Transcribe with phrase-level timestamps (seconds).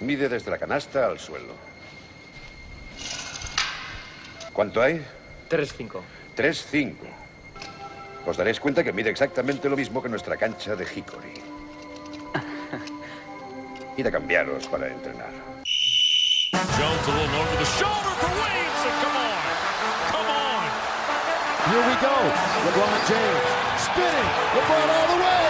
[0.00, 1.54] Mide desde la canasta al suelo.
[4.52, 5.04] ¿Cuánto hay?
[5.48, 6.00] 3-5.
[6.36, 6.94] 3-5.
[8.26, 11.34] Os daréis cuenta que mide exactamente lo mismo que nuestra cancha de Hickory.
[13.96, 15.30] Id a cambiaros para entrenar.
[16.78, 18.94] Jones a little over the shoulder for Williamson.
[19.02, 19.42] Come on.
[20.12, 20.62] Come on.
[21.70, 22.14] Here we go.
[22.66, 24.30] LeBron James spinning.
[24.54, 25.46] LeBron all the way.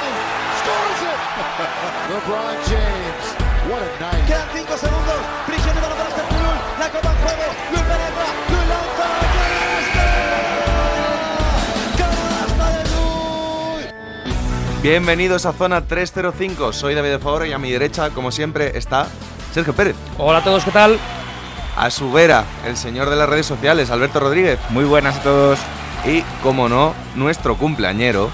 [0.61, 1.21] Scores it.
[2.13, 3.48] LeBron James.
[3.69, 4.25] What a night.
[4.27, 5.15] Quedan 5 segundos.
[5.47, 6.57] Brillante para este Lul.
[6.79, 7.43] La copa en juego.
[7.71, 8.25] Lul penetra.
[8.49, 9.09] Lul lanza.
[11.99, 12.17] ¡Canasta!
[12.57, 12.83] ¡Canasta de
[13.85, 14.81] Lul!
[14.83, 16.73] Bienvenidos a Zona 305.
[16.73, 19.07] Soy David de Favor y a mi derecha, como siempre, está
[19.53, 19.97] Sergio Pérez.
[20.17, 20.99] Hola a todos, ¿qué tal?
[21.77, 24.59] A su vera, el señor de las redes sociales, Alberto Rodríguez.
[24.71, 25.59] Muy buenas a todos.
[26.07, 28.31] Y, como no, nuestro cumpleañero,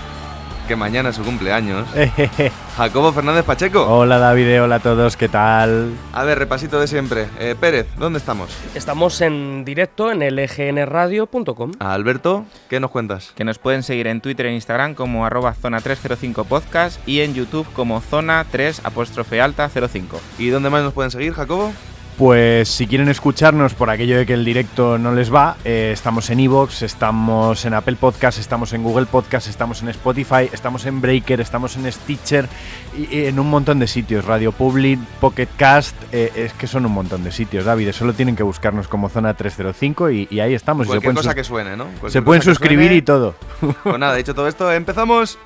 [0.68, 1.88] que mañana es su cumpleaños,
[2.76, 3.82] Jacobo Fernández Pacheco.
[3.86, 5.92] hola David, hola a todos, ¿qué tal?
[6.12, 7.28] A ver, repasito de siempre.
[7.38, 8.50] Eh, Pérez, ¿dónde estamos?
[8.74, 11.72] Estamos en directo en lgnradio.com.
[11.78, 13.32] A Alberto, ¿qué nos cuentas?
[13.36, 17.34] Que nos pueden seguir en Twitter e Instagram como arroba zona 305 podcast y en
[17.34, 20.20] YouTube como zona 3 apóstrofe alta 05.
[20.38, 21.72] ¿Y dónde más nos pueden seguir, Jacobo?
[22.16, 26.30] Pues si quieren escucharnos por aquello de que el directo no les va, eh, estamos
[26.30, 31.00] en Evox, estamos en Apple Podcast, estamos en Google Podcast, estamos en Spotify, estamos en
[31.00, 32.48] Breaker, estamos en Stitcher
[32.96, 36.86] y, y en un montón de sitios, Radio Public, Pocket Cast, eh, es que son
[36.86, 40.54] un montón de sitios, David, solo tienen que buscarnos como Zona 305 y, y ahí
[40.54, 40.86] estamos.
[40.86, 41.86] Cualquier cosa que suene, ¿no?
[41.86, 42.96] Cualquier se pueden suscribir suene.
[42.98, 43.34] y todo.
[43.82, 45.36] Pues nada, dicho todo esto, empezamos.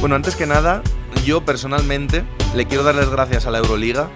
[0.00, 0.82] Bueno, antes que nada,
[1.24, 2.24] yo personalmente
[2.54, 4.08] le quiero dar las gracias a la Euroliga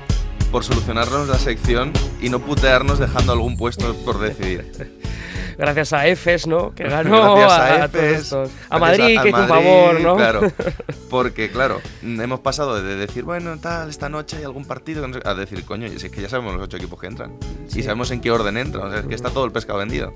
[0.50, 4.70] por solucionarnos la sección y no putearnos dejando algún puesto por decidir.
[5.58, 6.74] Gracias a EFES, ¿no?
[6.74, 8.50] Que ganó Gracias a, a a todos EFES, estos.
[8.50, 10.16] gracias A Madrid, que un favor, ¿no?
[10.16, 10.40] Claro,
[11.10, 15.64] porque claro, hemos pasado de decir, bueno, tal, esta noche hay algún partido, a decir,
[15.64, 17.32] coño, y si es que ya sabemos los ocho equipos que entran.
[17.68, 17.80] Sí.
[17.80, 20.14] Y sabemos en qué orden entran, o sea, es que está todo el pescado vendido.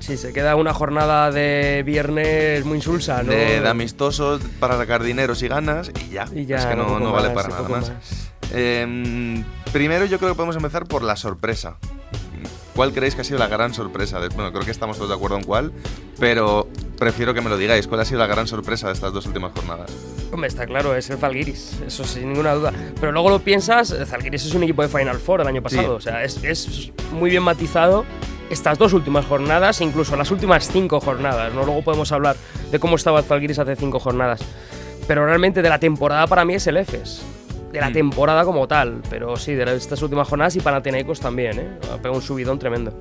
[0.00, 3.32] Sí, se queda una jornada de viernes muy insulsa, ¿no?
[3.32, 6.26] de, de amistosos para sacar dinero si ganas y ya.
[6.34, 7.92] Y ya, es que no, no vale más, para y nada poco más.
[8.52, 11.76] Em, primero yo creo que podemos empezar por la sorpresa.
[12.74, 14.20] ¿Cuál creéis que ha sido la gran sorpresa?
[14.36, 15.72] bueno, creo que estamos todos de acuerdo en cuál,
[16.20, 17.88] pero prefiero que me lo digáis.
[17.88, 19.90] ¿Cuál ha sido la gran sorpresa de estas dos últimas jornadas?
[20.30, 22.72] Hombre, está claro, es el Zalgiris, eso sin ninguna duda.
[23.00, 25.96] Pero luego lo piensas, el Zalgiris es un equipo de Final Four el año pasado,
[25.96, 28.04] o sea, es, es muy bien matizado
[28.50, 31.64] estas dos últimas jornadas, incluso las últimas cinco jornadas, ¿no?
[31.64, 32.36] Luego podemos hablar
[32.70, 34.40] de cómo estaba el Zalgiris hace cinco jornadas.
[35.06, 37.22] Pero realmente de la temporada para mí es el EFES.
[37.72, 37.94] De la Mm.
[37.94, 41.68] temporada como tal, pero sí, de estas últimas jornadas y Panathinaikos también, ¿eh?
[41.92, 42.92] Ha pegado un subidón tremendo.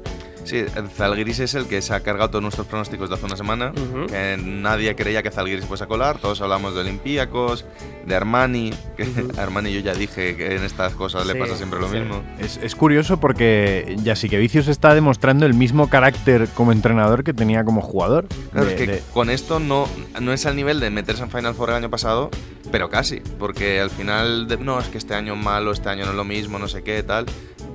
[0.47, 0.63] Sí,
[0.95, 3.73] Zalgiris es el que se ha cargado todos nuestros pronósticos de hace una semana.
[4.07, 6.17] Que nadie creía que Zalgiris fuese a colar.
[6.19, 7.65] Todos hablamos de Olympiacos,
[8.05, 8.71] de Armani.
[8.95, 11.97] Que a Armani yo ya dije que en estas cosas le pasa siempre lo sí.
[11.99, 12.23] mismo.
[12.39, 13.95] Es, es curioso porque
[14.39, 18.27] Vicius está demostrando el mismo carácter como entrenador que tenía como jugador.
[18.51, 19.87] Claro, De- es que de- con esto no,
[20.21, 22.29] no es al nivel de meterse en Final Four el año pasado,
[22.71, 23.21] pero casi.
[23.39, 26.17] Porque al final, de- no, es que este año es malo, este año no es
[26.17, 27.25] lo mismo, no sé qué, tal.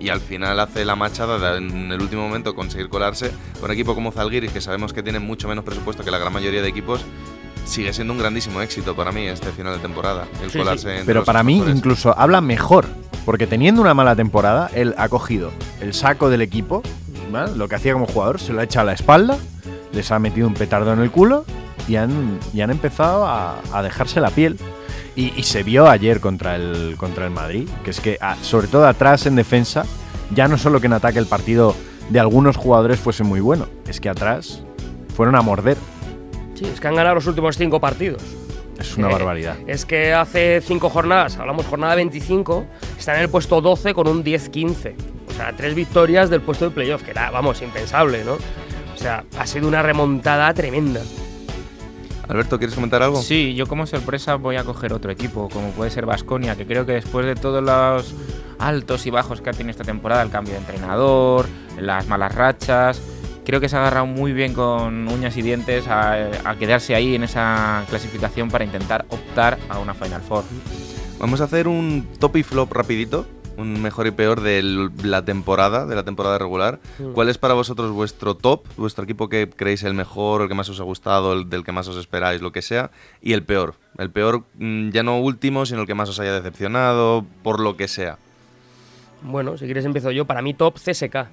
[0.02, 3.30] Y al final hace la machada de en el último momento conseguir colarse.
[3.60, 6.32] Con un equipo como Zalgiris, que sabemos que tiene mucho menos presupuesto que la gran
[6.32, 7.02] mayoría de equipos,
[7.64, 10.26] sigue siendo un grandísimo éxito para mí este final de temporada.
[10.42, 10.58] El Sí, sí.
[10.58, 11.76] colarse entre Pero para mí mejores.
[11.76, 12.86] incluso habla mejor,
[13.24, 16.82] porque teniendo una mala temporada, él ha cogido el saco del equipo,
[17.30, 17.54] ¿vale?
[17.54, 19.38] lo que hacía como jugador, se lo ha echado a la espalda,
[19.92, 21.44] les ha metido un petardo en el culo
[21.86, 24.58] y han, y han empezado a, a dejarse la piel.
[25.14, 28.86] Y, y se vio ayer contra el, contra el Madrid, que es que sobre todo
[28.86, 29.84] atrás en defensa,
[30.34, 31.74] ya no solo que en ataque el partido
[32.08, 34.62] de algunos jugadores fuese muy bueno, es que atrás
[35.14, 35.76] fueron a morder.
[36.54, 38.22] Sí, es que han ganado los últimos cinco partidos.
[38.78, 39.56] Es una Eh, barbaridad.
[39.66, 42.64] Es que hace cinco jornadas, hablamos jornada 25,
[42.98, 44.94] están en el puesto 12 con un 10-15.
[45.28, 48.32] O sea, tres victorias del puesto de playoff, que era, vamos, impensable, ¿no?
[48.34, 51.00] O sea, ha sido una remontada tremenda.
[52.32, 53.20] Alberto, ¿quieres comentar algo?
[53.20, 56.86] Sí, yo como sorpresa voy a coger otro equipo, como puede ser Vasconia, que creo
[56.86, 58.14] que después de todos los
[58.58, 61.46] altos y bajos que ha tenido esta temporada, el cambio de entrenador,
[61.78, 63.02] las malas rachas,
[63.44, 67.14] creo que se ha agarrado muy bien con uñas y dientes a, a quedarse ahí
[67.14, 70.44] en esa clasificación para intentar optar a una Final Four.
[71.18, 73.26] Vamos a hacer un top y flop rapidito,
[73.56, 74.62] un mejor y peor de
[75.02, 76.80] la temporada, de la temporada regular.
[76.98, 77.12] Mm.
[77.12, 80.68] ¿Cuál es para vosotros vuestro top, vuestro equipo que creéis el mejor, el que más
[80.68, 82.90] os ha gustado, el del que más os esperáis, lo que sea?
[83.20, 86.32] Y el peor, el peor mm, ya no último, sino el que más os haya
[86.32, 88.18] decepcionado, por lo que sea.
[89.22, 90.24] Bueno, si quieres empiezo yo.
[90.24, 91.26] Para mí top CSK.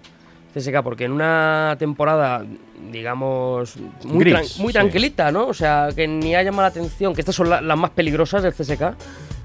[0.54, 2.44] CSK, porque en una temporada,
[2.92, 4.74] digamos, muy, Gris, tran- muy sí.
[4.74, 5.46] tranquilita, ¿no?
[5.48, 8.42] O sea, que ni ha llamado la atención, que estas son la- las más peligrosas
[8.44, 8.96] del CSK.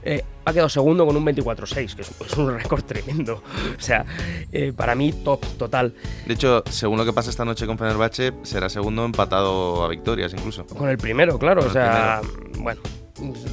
[0.05, 3.43] Eh, ha quedado segundo con un 24-6, que es, es un récord tremendo.
[3.77, 4.05] O sea,
[4.53, 5.95] eh, para mí, top total.
[6.27, 10.33] De hecho, según lo que pasa esta noche con Fenerbahce, será segundo empatado a victorias
[10.33, 10.67] incluso.
[10.67, 11.63] Con el primero, claro.
[11.63, 12.21] Con o sea,
[12.59, 12.81] bueno.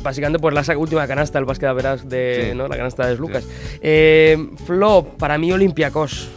[0.01, 1.69] Básicamente, pues la última canasta, el básquet
[2.05, 2.57] de Sí.
[2.57, 2.67] ¿no?
[2.67, 3.47] la canasta de Lucas.
[3.81, 6.29] Eh, flop, para mí, Olympiacos.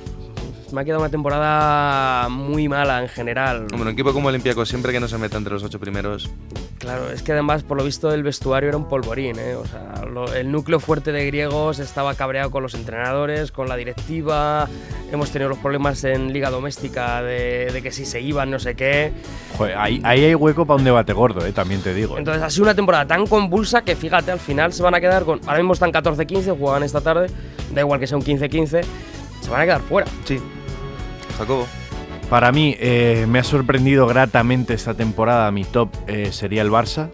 [0.74, 3.62] Me ha quedado una temporada muy mala en general.
[3.72, 6.30] Hombre, un equipo como Olympiacos, siempre que no se meta entre los ocho primeros,
[6.78, 9.54] Claro, es que además, por lo visto, el vestuario era un polvorín, ¿eh?
[9.54, 13.76] O sea, lo- el núcleo fuerte de griegos estaba cabreado con los entrenadores, con la
[13.76, 14.68] directiva.
[15.10, 18.74] Hemos tenido los problemas en Liga Doméstica de, de que si se iban, no sé
[18.74, 19.12] qué.
[19.56, 22.16] Joder, ahí, ahí hay hueco para un debate gordo, eh, también te digo.
[22.16, 22.18] eh.
[22.18, 25.24] Entonces ha sido una temporada tan convulsa que fíjate, al final se van a quedar
[25.24, 25.40] con.
[25.46, 27.28] Ahora mismo están 14-15, juegan esta tarde,
[27.72, 28.82] da igual que sea un 15-15,
[29.40, 30.06] se van a quedar fuera.
[30.24, 30.38] sí.
[31.38, 31.66] Jacobo.
[32.30, 35.50] Para mí, eh, me ha sorprendido gratamente esta temporada.
[35.50, 37.10] Mi top eh, sería el Barça,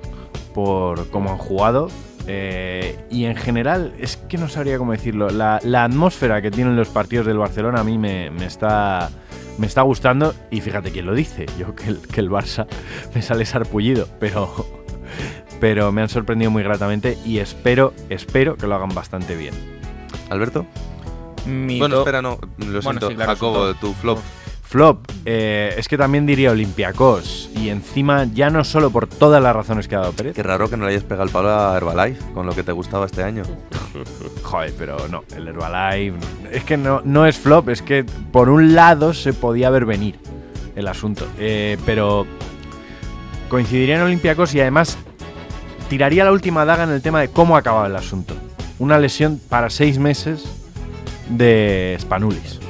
[0.55, 1.89] por cómo han jugado.
[2.27, 5.31] Eh, y en general, es que no sabría cómo decirlo.
[5.31, 9.11] La, la atmósfera que tienen los partidos del Barcelona a mí me, me está,
[9.59, 10.35] me está gustando.
[10.51, 11.47] Y fíjate quién lo dice.
[11.59, 12.67] Yo que el, que el Barça
[13.15, 14.67] me sale sarpullido, pero,
[15.61, 19.55] pero me han sorprendido muy gratamente y espero, espero que lo hagan bastante bien.
[20.31, 20.67] Alberto.
[21.47, 22.39] Mi bueno, top- espera, no.
[22.59, 23.09] Lo siento.
[23.09, 24.19] sí, claro, Jacobo, tu flop.
[24.63, 27.51] Flop, eh, es que también diría Olympiacos.
[27.57, 30.35] Y encima, ya no solo por todas las razones que ha dado Pérez.
[30.37, 32.71] Qué raro que no le hayas pegado el palo a Herbalife con lo que te
[32.71, 33.43] gustaba este año.
[34.45, 36.17] Joder, pero no, el Herbalife.
[36.53, 40.15] Es que no, no es flop, es que por un lado se podía ver venir
[40.77, 41.27] el asunto.
[41.39, 42.25] Eh, pero
[43.49, 44.99] coincidiría en Olympiacos y además
[45.89, 48.35] tiraría la última daga en el tema de cómo acababa el asunto.
[48.79, 50.45] Una lesión para seis meses
[51.31, 52.61] de Spanulis.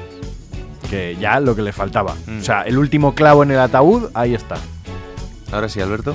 [0.88, 2.14] Que ya lo que le faltaba.
[2.26, 2.40] Mm.
[2.40, 4.56] O sea, el último clavo en el ataúd, ahí está.
[5.52, 6.14] Ahora sí, Alberto.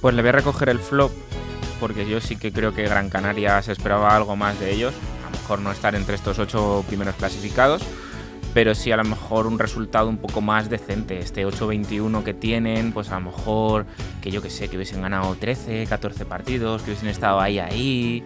[0.00, 1.10] Pues le voy a recoger el flop,
[1.80, 4.94] porque yo sí que creo que Gran Canaria se esperaba algo más de ellos.
[5.26, 7.82] A lo mejor no estar entre estos ocho primeros clasificados,
[8.54, 11.18] pero sí a lo mejor un resultado un poco más decente.
[11.18, 13.86] Este 8-21 que tienen, pues a lo mejor
[14.20, 18.24] que yo que sé, que hubiesen ganado 13, 14 partidos, que hubiesen estado ahí, ahí.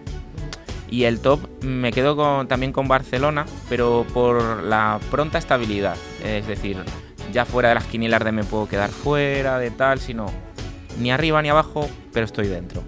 [0.90, 5.96] Y el top me quedo con- también con Barcelona, pero por la pronta estabilidad.
[6.24, 6.76] Es decir,
[7.32, 10.26] ya fuera de las quinielas de me puedo quedar fuera, de tal, sino
[10.98, 12.82] ni arriba ni abajo, pero estoy dentro.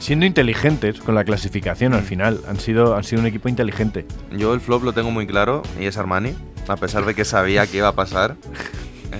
[0.00, 2.40] Siendo inteligentes con la clasificación al final.
[2.48, 4.06] Han sido, han sido un equipo inteligente.
[4.36, 6.34] Yo el flop lo tengo muy claro y es Armani,
[6.68, 8.36] a pesar de que sabía que iba a pasar.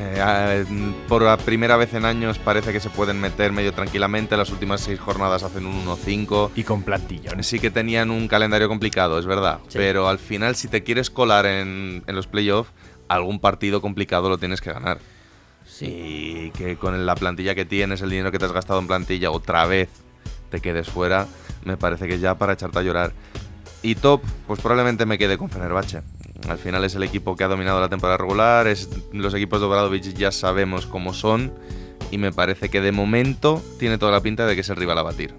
[0.02, 0.64] Eh, a-
[1.08, 4.36] por la primera vez en años parece que se pueden meter medio tranquilamente.
[4.36, 6.50] Las últimas seis jornadas hacen un 1-5.
[6.56, 7.46] Y con plantillones.
[7.46, 9.58] Sí que tenían un calendario complicado, es verdad.
[9.68, 9.76] Sí.
[9.78, 12.70] Pero al final, si te quieres colar en, en los playoffs,
[13.08, 14.98] algún partido complicado lo tienes que ganar.
[15.80, 19.30] Y que con la plantilla que tienes, el dinero que te has gastado en plantilla,
[19.30, 19.88] otra vez
[20.50, 21.26] te quedes fuera,
[21.64, 23.12] me parece que ya para echarte a llorar.
[23.82, 26.02] Y top, pues probablemente me quede con Fenerbahce.
[26.48, 29.66] Al final es el equipo que ha dominado la temporada regular, es, los equipos de
[29.66, 31.52] Obradovic ya sabemos cómo son
[32.10, 34.98] y me parece que de momento tiene toda la pinta de que es el rival
[34.98, 35.34] a batir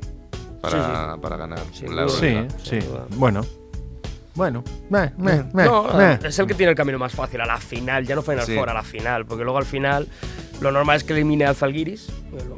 [0.61, 1.59] para, para ganar
[1.89, 2.07] la.
[2.07, 2.79] Sí, sí.
[3.15, 3.43] Bueno.
[4.35, 4.63] Bueno.
[4.89, 6.19] Meh, meh, meh, No, meh.
[6.23, 8.55] es el que tiene el camino más fácil a la final, ya no Final Sí.
[8.55, 10.07] Four, a la final, porque luego al final
[10.61, 12.07] lo normal es que elimine al Zalgiris,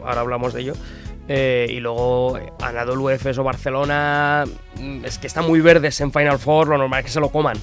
[0.05, 0.73] ahora hablamos de ello,
[1.27, 4.43] eh, y luego eh, Anadolu Efes o Barcelona,
[4.79, 7.29] mm, es que están muy verdes en Final Four, lo normal es que se lo
[7.29, 7.57] coman.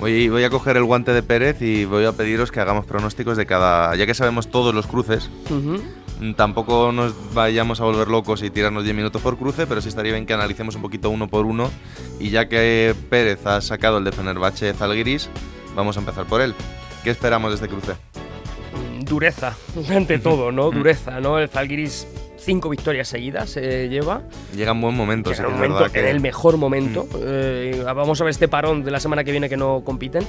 [0.00, 3.36] Voy, voy a coger el guante de Pérez y voy a pediros que hagamos pronósticos
[3.36, 3.94] de cada.
[3.96, 5.30] Ya que sabemos todos los cruces,
[6.36, 10.12] tampoco nos vayamos a volver locos y tirarnos 10 minutos por cruce, pero sí estaría
[10.12, 11.70] bien que analicemos un poquito uno por uno.
[12.20, 15.30] Y ya que Pérez ha sacado el de Fenerbahce Zalgiris,
[15.74, 16.54] vamos a empezar por él.
[17.02, 17.92] ¿Qué esperamos de este cruce?
[19.00, 19.56] Dureza,
[19.90, 20.70] ante todo, ¿no?
[20.70, 21.38] Dureza, ¿no?
[21.38, 22.06] El Zalgiris
[22.38, 24.22] cinco victorias seguidas se lleva.
[24.54, 26.00] Llega en buen momento, sí en, que el es momento- que.
[26.00, 27.06] en el mejor momento.
[27.20, 30.24] Eh, vamos a ver este parón de la semana que viene que no compiten.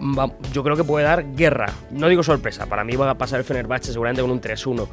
[0.00, 1.72] Va- yo creo que puede dar guerra.
[1.90, 4.86] No digo sorpresa, para mí va a pasar el Fenerbahce seguramente con un 3-1.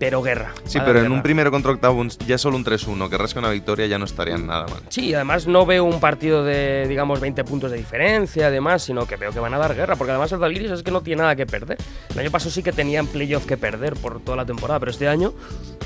[0.00, 0.54] Pero guerra.
[0.64, 3.86] Sí, pero en un primero contra octavos ya solo un 3-1, que rasca una victoria
[3.86, 4.80] ya no estarían nada mal.
[4.88, 9.16] Sí, además no veo un partido de, digamos, 20 puntos de diferencia, además, sino que
[9.16, 11.36] veo que van a dar guerra, porque además el Zalgiris es que no tiene nada
[11.36, 11.76] que perder.
[12.08, 15.06] El año pasado sí que tenían playoff que perder por toda la temporada, pero este
[15.06, 15.34] año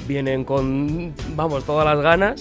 [0.06, 2.40] vienen con, vamos, todas las ganas,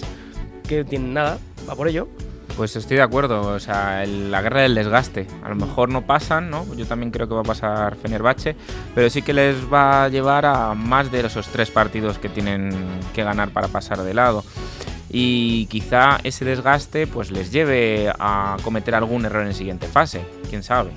[0.68, 1.38] que tienen nada,
[1.68, 2.06] va por ello.
[2.56, 5.26] Pues estoy de acuerdo, o sea, la guerra del desgaste.
[5.42, 6.64] A lo mejor no pasan, ¿no?
[6.76, 8.54] Yo también creo que va a pasar Fenerbahce,
[8.94, 12.70] pero sí que les va a llevar a más de esos tres partidos que tienen
[13.12, 14.44] que ganar para pasar de lado.
[15.10, 20.62] Y quizá ese desgaste pues les lleve a cometer algún error en siguiente fase, quién
[20.62, 20.92] sabe.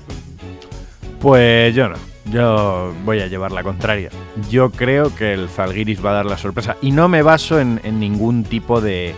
[1.20, 1.96] Pues yo no.
[2.30, 4.10] Yo voy a llevar la contraria.
[4.50, 6.76] Yo creo que el Zalgiris va a dar la sorpresa.
[6.82, 9.14] Y no me baso en ningún tipo de,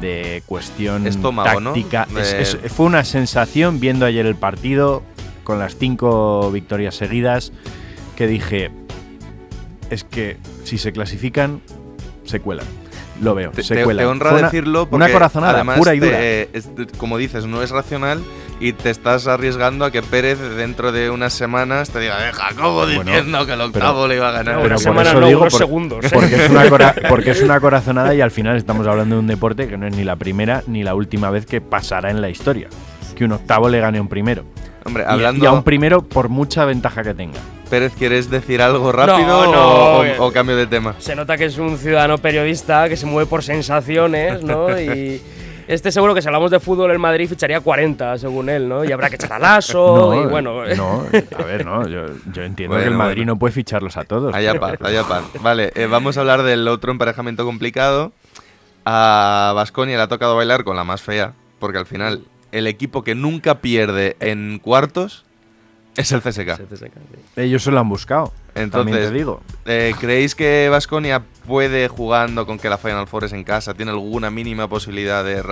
[0.00, 2.06] de cuestión Estómago, táctica.
[2.18, 5.02] Es- De- es- fue una sensación viendo ayer el partido
[5.44, 7.52] con las cinco victorias seguidas
[8.16, 8.70] que dije,
[9.90, 11.60] es que si se clasifican,
[12.24, 12.66] se cuelan.
[13.20, 14.04] Lo veo, Te, se cuelan.
[14.04, 17.62] te honra una- decirlo porque una corazonada además pura y te- es- como dices, no
[17.62, 18.22] es racional
[18.62, 22.84] y te estás arriesgando a que Pérez dentro de unas semanas te diga, "Eh, Jacobo
[22.86, 24.56] Bueno, diciendo que el octavo le iba a ganar.
[24.56, 26.04] Pero una semana no, digo, unos por- segundos.
[26.04, 26.10] ¿eh?
[26.12, 29.26] Porque es, una cora- porque es una corazonada y al final estamos hablando de un
[29.26, 32.30] deporte que no es ni la primera ni la última vez que pasará en la
[32.30, 32.68] historia.
[33.16, 34.44] Que un octavo le gane a un primero.
[34.84, 37.38] Hombre, Y- hablando, y, a un primero por mucha ventaja que tenga.
[37.70, 40.14] Pérez, ¿quieres decir algo rápido No, no, o- o, eh.
[40.18, 40.94] o cambio de tema?
[40.98, 44.68] Se nota que es un ciudadano periodista que se mueve por sensaciones, ¿no?
[44.80, 45.20] Y
[45.68, 48.84] este seguro que si hablamos de fútbol el Madrid ficharía 40, según él, ¿no?
[48.84, 50.64] Y habrá que echar a Lasso y bueno.
[50.76, 51.06] no,
[51.38, 51.86] a ver, no.
[51.88, 53.34] Yo, yo entiendo que el Madrid bueno.
[53.34, 54.34] no puede ficharlos a todos.
[54.34, 55.24] Allá paz, allá paz.
[55.40, 58.12] Vale, eh, vamos a hablar del otro emparejamiento complicado.
[58.84, 63.04] A Vasconia le ha tocado bailar con la más fea, porque al final el equipo
[63.04, 65.24] que nunca pierde en cuartos
[65.96, 66.60] es el CSK.
[67.36, 68.32] Ellos se lo han buscado.
[68.54, 69.40] Entonces, te digo.
[69.64, 73.92] Eh, ¿Creéis que Vasconia puede, jugando con que la Final Four es en casa, tiene
[73.92, 75.42] alguna mínima posibilidad de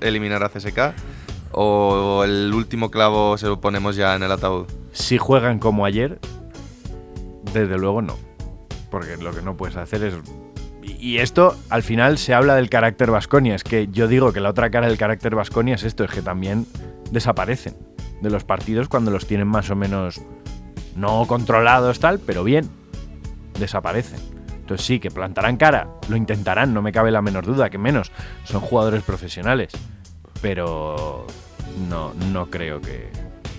[0.00, 0.94] eliminar a CSK?
[1.52, 4.66] ¿O el último clavo se lo ponemos ya en el ataúd?
[4.92, 6.18] Si juegan como ayer,
[7.52, 8.16] desde luego no.
[8.90, 10.14] Porque lo que no puedes hacer es.
[10.82, 13.54] Y y esto, al final, se habla del carácter Vasconia.
[13.54, 16.22] Es que yo digo que la otra cara del carácter Vasconia es esto: es que
[16.22, 16.66] también
[17.10, 17.76] desaparecen
[18.20, 20.20] de los partidos cuando los tienen más o menos
[20.98, 22.68] no controlados, tal, pero bien.
[23.58, 24.20] Desaparecen.
[24.60, 28.12] Entonces sí, que plantarán cara, lo intentarán, no me cabe la menor duda, que menos.
[28.44, 29.72] Son jugadores profesionales.
[30.42, 31.26] Pero
[31.88, 33.10] no, no creo que,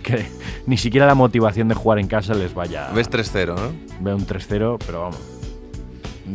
[0.03, 0.27] que
[0.67, 2.89] ni siquiera la motivación de jugar en casa les vaya.
[2.93, 3.73] Ves 3-0, ¿no?
[4.01, 5.19] Veo un 3-0, pero vamos.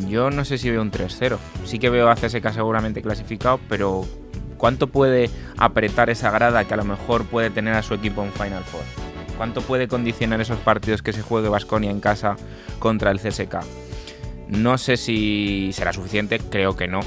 [0.08, 1.38] Yo no sé si veo un 3-0.
[1.64, 4.04] Sí que veo a CSK seguramente clasificado, pero
[4.56, 8.32] ¿cuánto puede apretar esa grada que a lo mejor puede tener a su equipo en
[8.32, 9.13] Final Four?
[9.44, 12.34] ¿Cuánto puede condicionar esos partidos que se juegue Vasconia en casa
[12.78, 13.56] contra el CSK?
[14.48, 17.00] No sé si será suficiente, creo que no.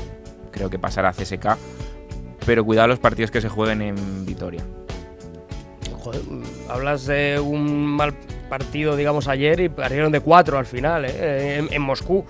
[0.51, 1.57] Creo que pasará a CSK.
[2.45, 4.61] Pero cuidado los partidos que se jueguen en Vitoria.
[5.99, 6.21] Joder,
[6.69, 8.13] hablas de un mal
[8.47, 11.57] partido, digamos, ayer y perdieron de 4 al final, ¿eh?
[11.57, 12.23] En, en Moscú.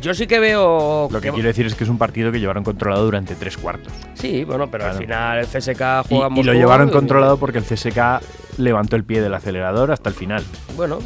[0.00, 1.08] Yo sí que veo.
[1.08, 3.92] Lo que quiero decir es que es un partido que llevaron controlado durante tres cuartos.
[4.14, 7.36] Sí, bueno, pero al final el CSK Y, juega en y lo llevaron y- controlado
[7.36, 8.20] porque el CSK
[8.60, 10.44] levantó el pie del acelerador hasta el final.
[10.76, 10.98] Bueno,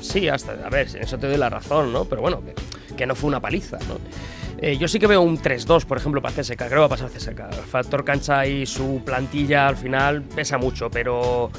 [0.00, 0.52] sí, hasta.
[0.64, 2.04] A ver, en eso te doy la razón, ¿no?
[2.04, 3.98] Pero bueno, que, que no fue una paliza, ¿no?
[4.60, 6.56] Eh, yo sí que veo un 3-2, por ejemplo, para CSK.
[6.56, 7.38] Creo que va a pasar CSK.
[7.52, 11.50] El factor cancha y su plantilla al final pesa mucho, pero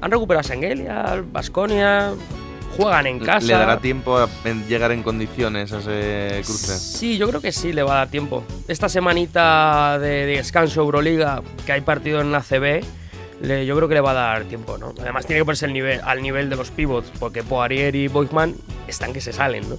[0.00, 2.12] han recuperado a Sengelia, Basconia,
[2.76, 3.46] juegan en casa.
[3.46, 4.28] ¿Le dará tiempo a
[4.68, 6.78] llegar en condiciones a ese cruce?
[6.78, 8.42] Sí, yo creo que sí le va a dar tiempo.
[8.68, 12.82] Esta semanita de, de descanso Euroliga, que hay partido en la CB,
[13.42, 14.92] le- yo creo que le va a dar tiempo, ¿no?
[15.00, 18.54] Además tiene que ponerse el nivel, al nivel de los pivots, porque Poirier y Boyman
[18.88, 19.76] están que se salen, ¿no?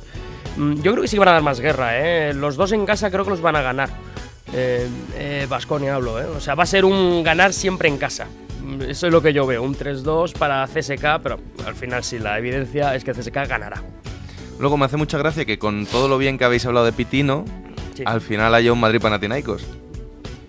[0.57, 2.33] Mm, Yo creo que sí van a dar más guerra, ¿eh?
[2.33, 3.89] Los dos en casa creo que los van a ganar.
[5.49, 6.25] Vasconia hablo, ¿eh?
[6.25, 8.27] O sea, va a ser un ganar siempre en casa.
[8.63, 12.19] Mm, Eso es lo que yo veo, un 3-2 para CSK, pero al final sí,
[12.19, 13.81] la evidencia es que CSK ganará.
[14.59, 17.45] Luego me hace mucha gracia que con todo lo bien que habéis hablado de Pitino,
[17.95, 18.03] Sí.
[18.05, 19.65] al final haya un Madrid Panathinaikos.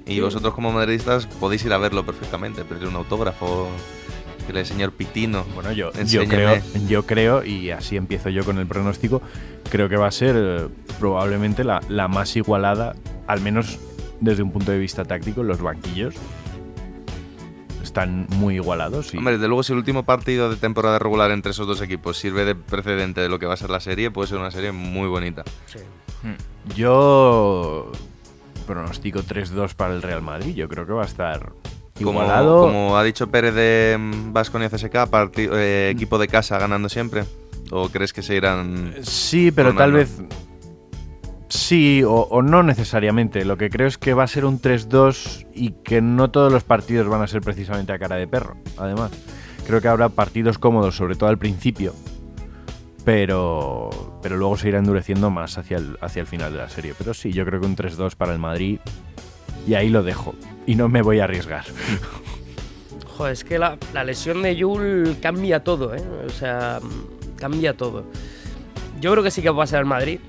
[0.09, 3.69] Y vosotros como madridistas podéis ir a verlo perfectamente, pedirle un autógrafo,
[4.39, 5.45] decirle señor Pitino.
[5.55, 6.29] Bueno, yo, yo, enséñeme".
[6.29, 9.21] creo, yo creo, y así empiezo yo con el pronóstico,
[9.71, 12.95] creo que va a ser eh, probablemente la, la más igualada,
[13.27, 13.79] al menos
[14.21, 16.15] desde un punto de vista táctico, los banquillos
[17.83, 19.13] están muy igualados.
[19.15, 22.17] Y Hombre, desde luego si el último partido de temporada regular entre esos dos equipos
[22.17, 24.73] sirve de precedente de lo que va a ser la serie, puede ser una serie
[24.73, 25.45] muy bonita.
[26.77, 27.91] yo
[28.69, 30.55] pronostico 3-2 para el Real Madrid.
[30.55, 31.53] Yo creo que va a estar
[31.97, 32.61] Como, igualado.
[32.63, 33.97] como ha dicho Pérez de
[34.31, 34.95] Vasconia CSK,
[35.37, 37.25] eh, equipo de casa ganando siempre.
[37.73, 38.95] ¿O crees que se irán...?
[39.03, 40.23] Sí, pero tal vez.
[41.49, 43.45] Sí, o, o no necesariamente.
[43.45, 46.63] Lo que creo es que va a ser un 3-2 y que no todos los
[46.65, 48.57] partidos van a ser precisamente a cara de perro.
[48.77, 49.11] Además,
[49.67, 51.95] creo que habrá partidos cómodos, sobre todo al principio.
[53.09, 53.89] Pero,
[54.21, 56.93] pero luego se irá endureciendo más hacia el, hacia el final de la serie.
[56.99, 58.81] Pero sí, yo creo que un 3-2 para el Madrid.
[59.67, 60.35] Y ahí lo dejo.
[60.67, 61.65] Y no me voy a arriesgar.
[63.17, 66.03] Joder, es que la, la lesión de Yul cambia todo, ¿eh?
[66.27, 66.81] O sea,
[67.39, 68.05] cambia todo.
[69.01, 70.21] Yo creo que sí que va a ser el Madrid.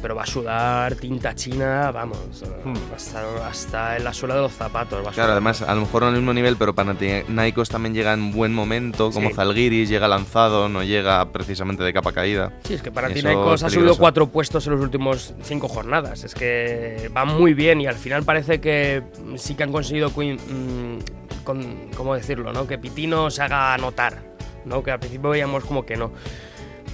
[0.00, 2.18] Pero va a sudar tinta china, vamos,
[2.64, 2.74] Hmm.
[2.94, 4.98] hasta, hasta en la suela de los zapatos.
[5.04, 5.30] Va a Claro, sudar.
[5.30, 9.10] además, a lo mejor no al mismo nivel, pero Panathinaikos también llega en buen momento,
[9.10, 9.34] como Sí.
[9.34, 12.52] Zalgiris, llega lanzado, no llega precisamente de capa caída.
[12.64, 16.24] Sí, es que Panathinaikos es ha subido cuatro puestos en los últimos cinco jornadas.
[16.24, 19.02] Es que va muy bien y al final parece que
[19.36, 22.52] sí que han conseguido, cuin- mm, con- ¿cómo decirlo?
[22.52, 22.66] ¿no?
[22.66, 24.22] Que Pitino se haga notar,
[24.64, 24.82] ¿no?
[24.82, 26.12] que al principio veíamos como que no.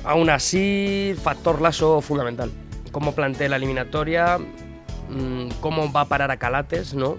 [0.04, 2.50] Aún así, factor lazo fundamental.
[2.98, 7.16] Cómo plantea la eliminatoria, mm, cómo va a parar a Calates, ¿no?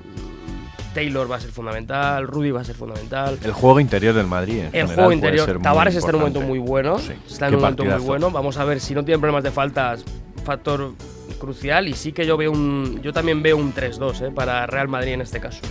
[0.93, 3.39] Taylor va a ser fundamental, Rudy va a ser fundamental.
[3.41, 4.57] El juego interior del Madrid.
[4.59, 5.61] en El general juego interior.
[5.61, 6.99] Tavares está en un momento muy bueno.
[6.99, 8.29] Sí, Está en qué un momento muy bueno.
[8.29, 10.03] Vamos a ver si no tiene problemas de faltas.
[10.43, 10.91] Factor
[11.39, 11.87] crucial.
[11.87, 12.99] Y sí que yo veo un.
[13.01, 15.61] Yo también veo un 3-2 eh, para Real Madrid en este caso.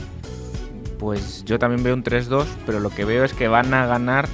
[0.98, 4.26] Pues yo también veo un 3-2, pero lo que veo es que van a ganar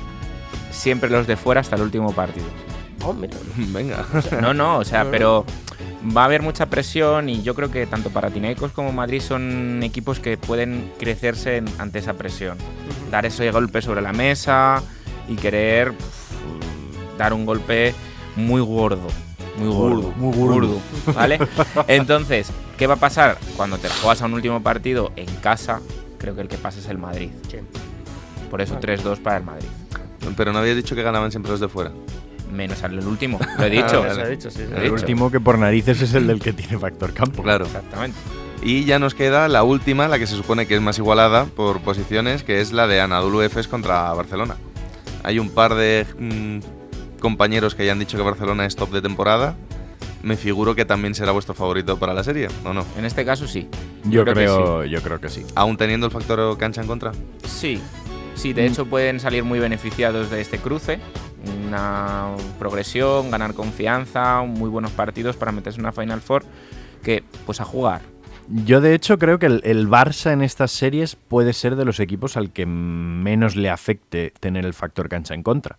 [0.71, 2.47] siempre los de fuera hasta el último partido.
[3.07, 3.37] Oh, mira.
[3.57, 4.05] Venga.
[4.41, 5.11] No, no, o sea, No, no.
[5.11, 5.45] pero
[6.17, 10.21] va a haber mucha presión y yo creo que tanto Panathinaikos como Madrid son equipos
[10.21, 12.59] que pueden crecerse en- ante esa presión.
[13.11, 14.83] Dar ese golpe sobre la mesa
[15.29, 15.93] y querer
[17.19, 17.95] dar un golpe
[18.37, 19.07] muy gordo.
[19.59, 20.13] Muy gordo.
[20.17, 20.79] Muy gordo.
[21.15, 21.39] ¿Vale?
[21.89, 23.39] Entonces, ¿qué va a pasar?
[23.57, 25.81] Cuando te la juegas a un último partido en casa,
[26.19, 27.31] creo que el que pasa es el Madrid.
[28.51, 29.69] Por eso 3-2 para el Madrid.
[30.37, 31.93] Pero no habías dicho que ganaban siempre los de fuera.
[32.55, 34.05] Menos al último, lo he dicho.
[34.05, 34.41] Ah, vale.
[34.41, 34.63] sí, sí.
[34.63, 34.95] El dicho.
[34.95, 37.43] último que por narices es el del que tiene factor campo.
[37.43, 37.67] Claro.
[37.67, 38.17] Exactamente.
[38.63, 41.81] Y ya nos queda la última, la que se supone que es más igualada por
[41.81, 44.57] posiciones, que es la de Anadolu Efes contra Barcelona.
[45.23, 46.59] Hay un par de mm,
[47.21, 49.57] compañeros que ya han dicho que Barcelona es top de temporada.
[50.23, 52.87] Me figuro que también será vuestro favorito para la serie, ¿o no?
[52.97, 53.69] En este caso sí.
[54.05, 55.45] Yo, creo que creo, yo creo que sí.
[55.55, 57.13] Aún teniendo el factor cancha en contra.
[57.47, 57.83] Sí,
[58.35, 61.01] sí, de hecho pueden salir muy beneficiados de este cruce.
[62.59, 66.45] Progresión, ganar confianza, muy buenos partidos para meterse en una Final Four
[67.03, 68.03] que, pues a jugar.
[68.49, 71.99] Yo de hecho creo que el, el Barça en estas series puede ser de los
[72.01, 75.79] equipos al que menos le afecte tener el factor cancha en contra.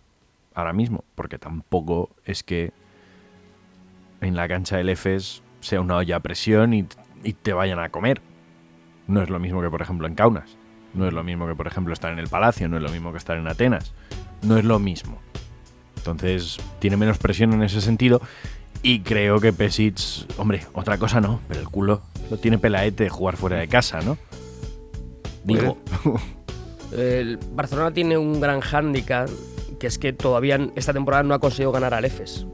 [0.54, 2.72] Ahora mismo, porque tampoco es que
[4.20, 6.86] en la cancha del EFES sea una olla a presión y,
[7.22, 8.20] y te vayan a comer.
[9.06, 10.56] No es lo mismo que por ejemplo en Kaunas.
[10.94, 12.68] No es lo mismo que por ejemplo estar en el Palacio.
[12.68, 13.92] No es lo mismo que estar en Atenas.
[14.42, 15.18] No es lo mismo.
[16.10, 18.20] Entonces tiene menos presión en ese sentido.
[18.82, 19.98] Y creo que Pesic,
[20.38, 24.00] hombre, otra cosa no, pero el culo lo tiene pelaete de jugar fuera de casa,
[24.00, 24.16] ¿no?
[25.44, 25.78] Digo,
[26.92, 29.28] El Barcelona tiene un gran hándicap,
[29.80, 32.46] que es que todavía esta temporada no ha conseguido ganar al EFES.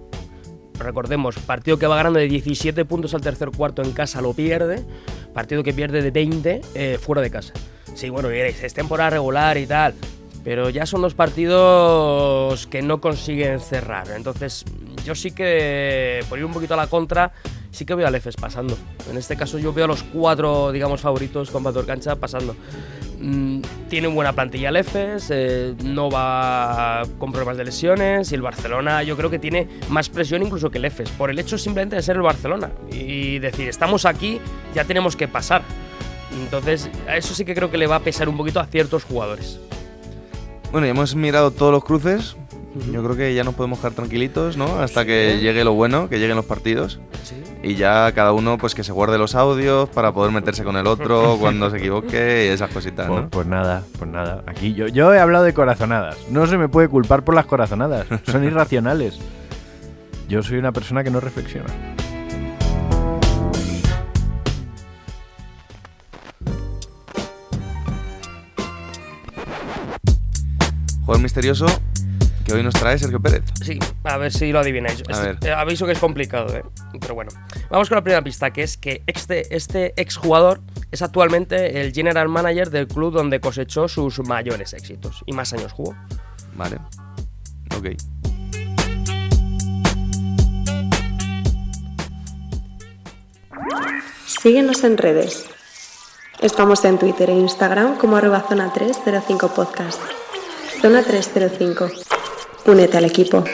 [0.79, 4.85] Recordemos, partido que va ganando de 17 puntos al tercer cuarto en casa lo pierde,
[5.35, 7.53] partido que pierde de 20 eh, fuera de casa.
[7.95, 9.95] Sí, bueno, es temporada regular y tal,
[10.45, 14.09] pero ya son dos partidos que no consiguen cerrar.
[14.15, 14.65] Entonces,
[15.05, 17.33] yo sí que, por ir un poquito a la contra,
[17.71, 18.77] sí que veo al EFES pasando.
[19.11, 22.57] En este caso, yo veo a los cuatro, digamos, favoritos con factor cancha pasando.
[23.21, 28.43] Mm, tiene buena plantilla el EFES, eh, no va con problemas de lesiones y el
[28.43, 31.95] Barcelona yo creo que tiene más presión incluso que el EFES, por el hecho simplemente
[31.95, 34.41] de ser el Barcelona y decir, estamos aquí,
[34.75, 35.63] ya tenemos que pasar.
[36.33, 39.05] Entonces, a eso sí que creo que le va a pesar un poquito a ciertos
[39.05, 39.61] jugadores.
[40.73, 42.35] Bueno, ya hemos mirado todos los cruces.
[42.91, 44.81] Yo creo que ya nos podemos quedar tranquilitos, ¿no?
[44.81, 46.99] Hasta que llegue lo bueno, que lleguen los partidos.
[47.63, 50.87] Y ya cada uno pues que se guarde los audios para poder meterse con el
[50.87, 53.29] otro cuando se equivoque y esas cositas, pues, ¿no?
[53.29, 54.43] pues nada, pues nada.
[54.47, 56.17] Aquí yo, yo he hablado de corazonadas.
[56.31, 58.07] No se me puede culpar por las corazonadas.
[58.25, 59.19] Son irracionales.
[60.31, 61.69] Yo soy una persona que no reflexiona.
[71.13, 71.67] Jugador misterioso
[72.47, 73.43] que hoy nos trae Sergio Pérez.
[73.63, 75.03] Sí, a ver si lo adivináis.
[75.09, 75.39] A Este- ver.
[75.43, 76.63] eh, aviso que es complicado, ¿eh?
[76.99, 77.31] Pero bueno.
[77.71, 82.31] Vamos con la primera pista, que es que este, este exjugador es actualmente el general
[82.31, 85.95] manager del club donde cosechó sus mayores éxitos y más años jugó.
[86.57, 86.79] Vale.
[87.77, 87.89] Ok.
[94.27, 95.47] Síguenos en redes.
[96.41, 100.01] Estamos en Twitter e Instagram como arroba zona 305 podcast.
[100.83, 101.91] Zona 305.
[102.67, 103.45] Únete al equipo.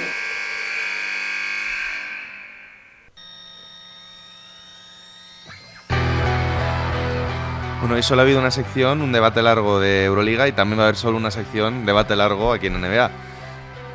[7.81, 10.83] Bueno, hoy solo ha habido una sección, un debate largo de Euroliga y también va
[10.85, 13.11] a haber solo una sección, debate largo aquí en NBA.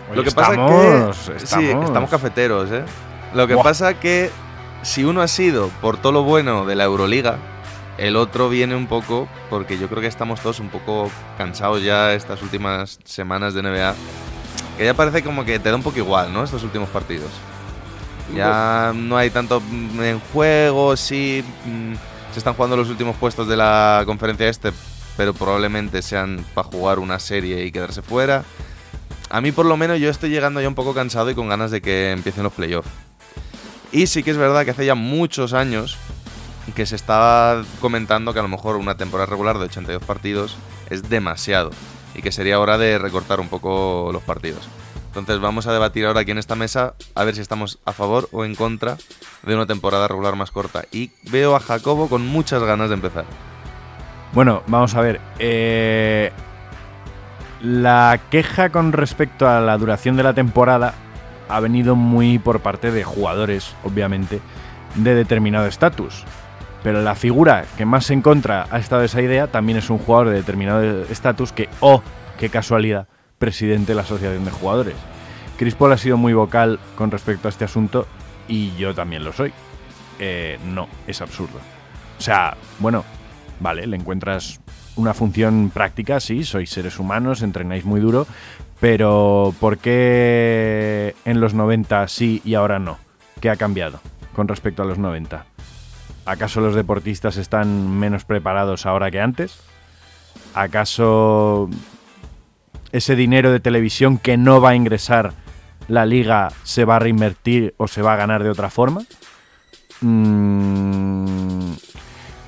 [0.09, 2.83] Oye, Lo que pasa estamos- que sí, estamos- cafeteros, ¿eh?
[3.33, 3.63] Lo que Buah.
[3.63, 4.31] pasa que
[4.83, 7.37] si uno ha sido por todo lo bueno de la Euroliga,
[7.97, 12.13] el otro viene un poco porque yo creo que estamos todos un poco cansados ya
[12.13, 13.95] estas últimas semanas de NBA,
[14.77, 16.43] que ya parece como que te da un poco igual, ¿no?
[16.43, 17.29] Estos últimos partidos.
[18.35, 21.43] Ya no hay tanto en juego, sí.
[21.65, 21.93] mm,
[22.31, 24.71] Se están jugando los últimos puestos de la conferencia este,
[25.17, 28.43] pero probablemente sean para jugar una serie y quedarse fuera.
[29.29, 31.69] A mí por lo menos yo estoy llegando ya un poco cansado y con ganas
[31.69, 32.89] de que empiecen los playoffs.
[33.91, 35.97] Y sí que es verdad que hace ya muchos años
[36.71, 40.57] que se estaba comentando que a lo mejor una temporada regular de 82 partidos
[40.89, 41.71] es demasiado
[42.15, 44.67] y que sería hora de recortar un poco los partidos.
[45.07, 48.29] Entonces vamos a debatir ahora aquí en esta mesa a ver si estamos a favor
[48.31, 48.97] o en contra
[49.43, 50.85] de una temporada regular más corta.
[50.91, 53.25] Y veo a Jacobo con muchas ganas de empezar.
[54.33, 55.21] Bueno, vamos a ver.
[55.37, 56.31] eh,
[57.61, 60.95] la queja con respecto a la duración de la temporada
[61.47, 64.41] ha venido muy por parte de jugadores, obviamente,
[64.95, 66.25] de determinado estatus.
[66.83, 70.29] Pero la figura que más en contra ha estado esa idea también es un jugador
[70.29, 72.03] de determinado estatus que, oh,
[72.37, 73.07] qué casualidad,
[73.39, 74.95] presidente de la Asociación de Jugadores.
[75.57, 78.05] Chris Paul ha sido muy vocal con respecto a este asunto
[78.47, 79.53] y yo también lo soy.
[80.19, 81.59] Eh, no, es absurdo.
[82.19, 83.05] O sea, bueno,
[83.59, 84.59] vale, le encuentras
[84.95, 88.27] una función práctica, sí, sois seres humanos, entrenáis muy duro,
[88.79, 92.97] pero ¿por qué en los 90 sí y ahora no?
[93.39, 94.01] ¿Qué ha cambiado
[94.35, 95.52] con respecto a los 90?
[96.25, 99.59] ¿Acaso los deportistas están menos preparados ahora que antes?
[100.53, 101.69] ¿Acaso
[102.91, 105.33] ese dinero de televisión que no va a ingresar
[105.89, 109.01] la liga se va a reinvertir o se va a ganar de otra forma?
[109.99, 111.73] Mm,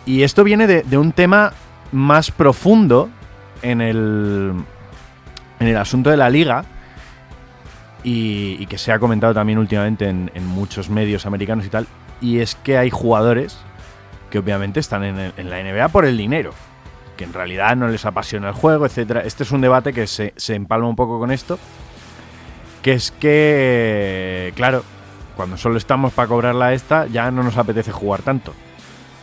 [0.05, 1.51] y esto viene de, un tema
[1.91, 3.09] más profundo
[3.61, 4.53] en el,
[5.59, 6.63] en el asunto de la liga
[8.03, 11.87] y, que se ha comentado también últimamente en, en muchos medios americanos y tal,
[12.21, 13.64] y es que hay jugadores
[14.35, 16.51] que obviamente están en, el- la NBA por el dinero,
[17.15, 19.21] que en realidad no les apasiona el juego, etcétera.
[19.21, 21.57] Este es un debate que se, empalma un poco con esto,
[22.81, 24.83] que es que, claro,
[25.37, 28.53] cuando solo estamos para cobrarla esta, ya no nos apetece jugar tanto.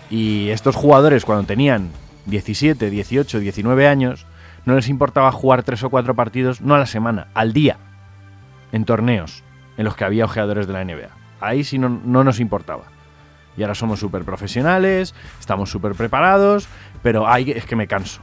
[0.08, 1.90] Y estos jugadores cuando tenían
[2.24, 4.26] 17, 18, 19 años,
[4.64, 7.76] no les importaba jugar tres o cuatro partidos, no a la semana, al día,
[8.72, 9.44] en torneos
[9.76, 11.10] en los que había ojeadores de la NBA.
[11.42, 11.90] Ahí sí no
[12.24, 12.84] nos importaba.
[13.56, 16.68] Y ahora somos súper profesionales, estamos súper preparados,
[17.02, 18.20] pero es que me canso.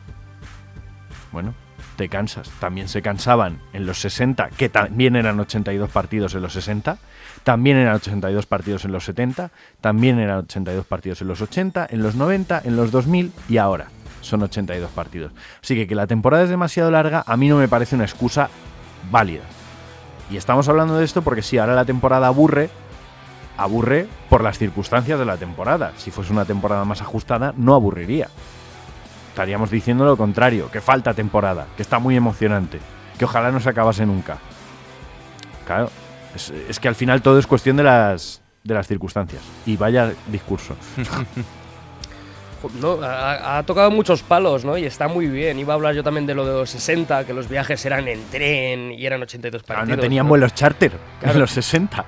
[1.31, 1.53] Bueno,
[1.99, 2.49] te cansas.
[2.59, 6.97] También se cansaban en los 60, que también eran 82 partidos en los 60,
[7.43, 12.01] también eran 82 partidos en los 70, también eran 82 partidos en los 80, en
[12.01, 13.87] los 90, en los 2000 y ahora
[14.21, 15.33] son 82 partidos.
[15.61, 18.49] Así que que la temporada es demasiado larga a mí no me parece una excusa
[19.11, 19.43] válida.
[20.31, 22.69] Y estamos hablando de esto porque sí, ahora la temporada aburre,
[23.59, 25.91] aburre por las circunstancias de la temporada.
[25.97, 28.27] Si fuese una temporada más ajustada, no aburriría.
[29.29, 32.79] Estaríamos diciendo lo contrario, que falta temporada, que está muy emocionante,
[33.17, 34.37] que ojalá no se acabase nunca.
[35.65, 35.89] Claro,
[36.35, 39.41] es, es que al final todo es cuestión de las, de las circunstancias.
[39.65, 40.75] Y vaya discurso.
[42.81, 44.77] No, ha, ha tocado muchos palos, ¿no?
[44.77, 45.57] Y está muy bien.
[45.59, 48.21] Iba a hablar yo también de lo de los 60, que los viajes eran en
[48.29, 49.97] tren y eran 82 Claro, partidos.
[49.97, 50.29] no tenían ¿no?
[50.29, 50.91] vuelos charter
[51.21, 51.35] Claro.
[51.35, 52.05] en los 60.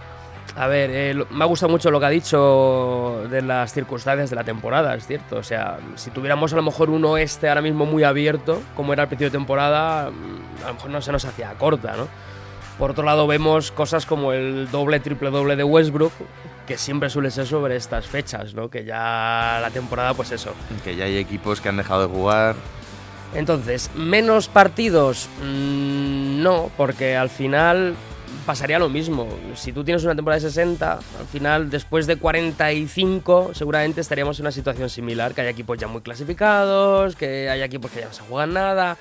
[0.57, 4.29] A ver, eh, lo- me ha gustado mucho lo que ha dicho de las circunstancias
[4.29, 5.37] de la temporada, es cierto.
[5.37, 9.03] O sea, si tuviéramos a lo mejor un oeste ahora mismo muy abierto, como era
[9.03, 12.07] el principio de temporada, mm, a lo mejor no se nos hacía corta, ¿no?
[12.77, 16.11] Por otro lado, vemos cosas como el doble, triple doble de Westbrook,
[16.67, 18.69] que siempre suele ser sobre estas fechas, ¿no?
[18.69, 20.53] Que ya la temporada, pues eso.
[20.83, 22.55] Que ya hay equipos que han dejado de jugar.
[23.35, 27.95] Entonces, menos partidos, Mm, no, porque al final
[28.45, 29.27] pasaría lo mismo.
[29.55, 34.43] Si tú tienes una temporada de 60, al final, después de 45, seguramente estaríamos en
[34.43, 38.13] una situación similar, que hay equipos ya muy clasificados, que hay equipos que ya no
[38.13, 38.97] se juegan nada.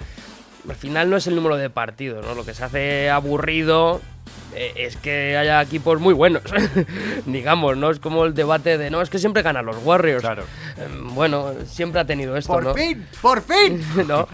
[0.69, 2.35] Al final no es el número de partidos, ¿no?
[2.35, 4.01] Lo que se hace aburrido
[4.55, 6.43] eh, es que haya equipos muy buenos,
[7.27, 7.90] digamos, ¿no?
[7.90, 10.23] Es como el debate de, no, es que siempre ganan los Warriors.
[10.23, 10.45] Claro.
[10.77, 12.75] Em, bueno, siempre ha tenido esto, ¿no?
[12.75, 13.07] fin!
[13.23, 13.83] ¡Por fin!
[14.09, 14.29] ¿no?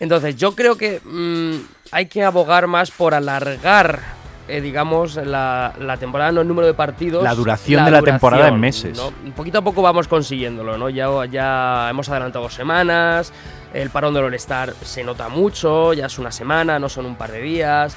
[0.00, 1.56] Entonces, yo creo que mm,
[1.90, 4.00] hay que abogar más por alargar,
[4.48, 7.22] eh, digamos, la, la temporada, no el número de partidos.
[7.22, 8.96] La duración de la temporada en meses.
[8.96, 9.32] ¿no?
[9.32, 10.88] Poquito a poco vamos consiguiéndolo, ¿no?
[10.88, 13.32] Ya, ya hemos adelantado semanas,
[13.74, 17.30] el parón del All-Star se nota mucho, ya es una semana, no son un par
[17.32, 17.96] de días.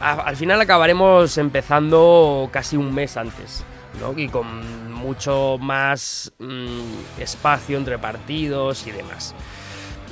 [0.00, 3.64] A- al final acabaremos empezando casi un mes antes.
[4.00, 4.12] ¿no?
[4.18, 9.34] Y con mucho más mm, espacio entre partidos y demás.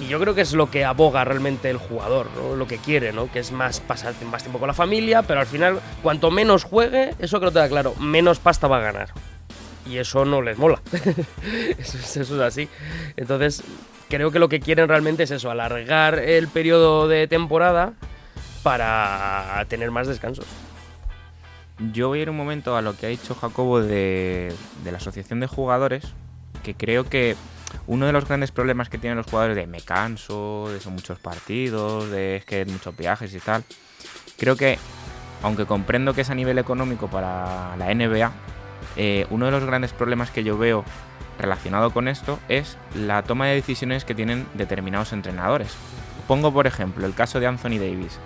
[0.01, 2.57] Y yo creo que es lo que aboga realmente el jugador, ¿no?
[2.57, 3.31] lo que quiere, ¿no?
[3.31, 7.15] que es más pasar más tiempo con la familia, pero al final, cuanto menos juegue,
[7.21, 9.11] eso creo que da claro, menos pasta va a ganar.
[9.87, 10.81] Y eso no les mola.
[11.79, 12.69] eso, es, eso es así.
[13.17, 13.63] Entonces,
[14.09, 17.93] creo que lo que quieren realmente es eso, alargar el periodo de temporada
[18.63, 20.47] para tener más descansos.
[21.93, 24.53] Yo voy a ir un momento a lo que ha dicho Jacobo de,
[24.85, 26.05] de la asociación de jugadores,
[26.63, 27.37] que creo que
[27.87, 31.19] uno de los grandes problemas que tienen los jugadores de me canso, de son muchos
[31.19, 33.65] partidos, de es que muchos viajes y tal,
[34.39, 34.79] creo que,
[35.43, 38.33] aunque comprendo que es a nivel económico para la NBA,
[38.97, 40.85] eh, uno de los grandes problemas que yo veo
[41.39, 45.75] relacionado con esto es la toma de decisiones que tienen determinados entrenadores.
[46.29, 48.19] Pongo por ejemplo el caso de Anthony Davis.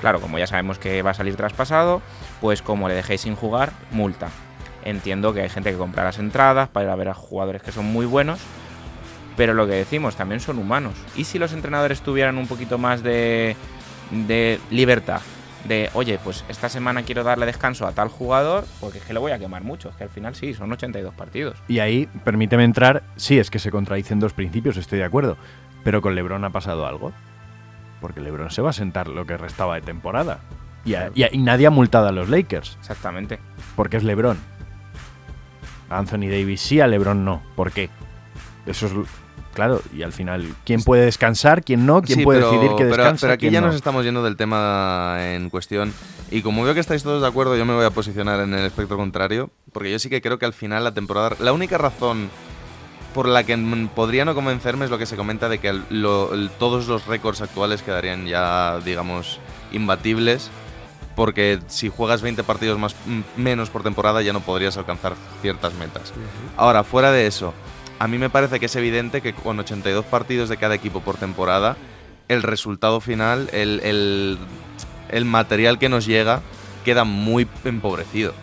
[0.00, 2.02] Claro, como ya sabemos que va a salir traspasado,
[2.40, 4.28] pues como le dejéis sin jugar, multa.
[4.84, 7.72] Entiendo que hay gente que compra las entradas para ir a ver a jugadores que
[7.72, 8.38] son muy buenos,
[9.36, 10.94] pero lo que decimos, también son humanos.
[11.16, 13.56] ¿Y si los entrenadores tuvieran un poquito más de,
[14.10, 15.20] de libertad?
[15.64, 19.18] De, oye, pues esta semana quiero darle descanso a tal jugador, porque es que le
[19.18, 19.88] voy a quemar mucho.
[19.88, 21.56] Es que al final sí, son 82 partidos.
[21.66, 25.36] Y ahí, permíteme entrar, sí, es que se contradicen dos principios, estoy de acuerdo.
[25.82, 27.12] Pero con Lebron ha pasado algo.
[28.00, 30.38] Porque Lebron se va a sentar lo que restaba de temporada.
[30.84, 32.76] Y, a- y a- y nadie ha multado a los Lakers.
[32.78, 33.40] Exactamente.
[33.74, 34.38] Porque es Lebron.
[35.90, 37.42] A Anthony Davis sí, a Lebron no.
[37.56, 37.90] ¿Por qué?
[38.66, 38.92] Eso es.
[39.56, 41.64] Claro, y al final, ¿quién puede descansar?
[41.64, 42.02] ¿Quién no?
[42.02, 43.22] ¿Quién Sí, puede pero- decidir que descansa?
[43.22, 43.66] Pero aquí ya no?
[43.68, 45.92] nos estamos yendo del tema en cuestión.
[46.30, 48.64] Y como veo que estáis todos de acuerdo, yo me voy a posicionar en el
[48.66, 49.50] espectro contrario.
[49.72, 51.36] Porque yo sí que creo que al final la temporada.
[51.40, 52.28] La única razón
[53.14, 53.56] por la que
[53.94, 57.82] podría no convencerme es lo que se comenta de que lo- todos los récords actuales
[57.82, 59.40] quedarían ya, digamos,
[59.72, 60.50] imbatibles.
[61.14, 62.94] Porque si juegas 20 partidos más,
[63.38, 66.12] menos por temporada ya no podrías alcanzar ciertas metas.
[66.58, 67.54] Ahora, fuera de eso,
[67.98, 71.16] a mí me parece que es evidente que con 82 partidos de cada equipo por
[71.16, 71.76] temporada,
[72.28, 74.38] el resultado final, el, el-
[75.08, 76.40] el material que nos llega,
[76.84, 78.34] queda muy empobrecido.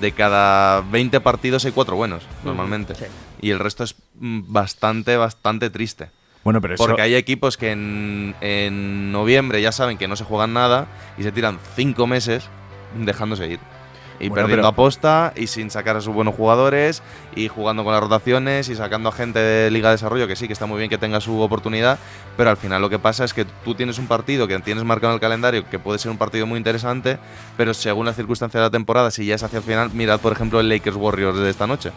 [0.00, 2.94] De cada 20 partidos hay 4 buenos, normalmente.
[2.94, 3.04] sí.
[3.40, 6.08] Y el resto es mm, bastante, bastante triste.
[6.44, 6.84] Bueno, pero eso.
[6.86, 10.86] Porque hay equipos que en, en noviembre ya saben que no se juegan nada
[11.18, 12.44] y se tiran cinco meses
[12.98, 13.60] dejándose ir.
[14.18, 17.02] Y Bueno, perdiendo pero- aposta y sin sacar a sus buenos jugadores
[17.34, 20.46] y jugando con las rotaciones y sacando a gente de Liga de Desarrollo, que sí,
[20.46, 21.98] que está muy bien que tenga su oportunidad,
[22.36, 25.12] pero al final lo que pasa es que tú tienes un partido que tienes marcado
[25.12, 27.18] en el calendario que puede ser un partido muy interesante,
[27.56, 30.32] pero según las circunstancias de la temporada, si ya es hacia el final, mirad por
[30.32, 31.92] ejemplo el Lakers Warriors de esta noche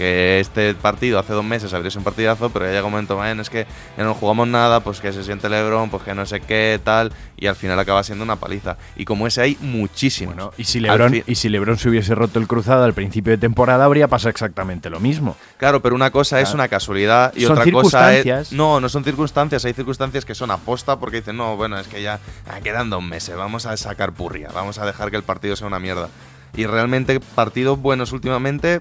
[0.00, 3.18] que este partido hace dos meses habría sido un partidazo, pero ya llega un momento,
[3.18, 3.66] "Man, es que
[3.98, 7.12] ya no jugamos nada, pues que se siente Lebron, pues que no sé qué, tal,
[7.36, 8.78] y al final acaba siendo una paliza.
[8.96, 10.34] Y como ese hay muchísimos.
[10.34, 13.36] Bueno, y si, Lebron, y si Lebron se hubiese roto el cruzado al principio de
[13.36, 15.36] temporada, habría pasado exactamente lo mismo.
[15.58, 18.52] Claro, pero una cosa es una casualidad y Son otra cosa es.
[18.52, 22.00] No, no son circunstancias, hay circunstancias que son aposta porque dicen, no, bueno, es que
[22.00, 25.56] ya ah, quedan dos meses, vamos a sacar purria, vamos a dejar que el partido
[25.56, 26.08] sea una mierda.
[26.56, 28.80] Y realmente, partidos buenos últimamente,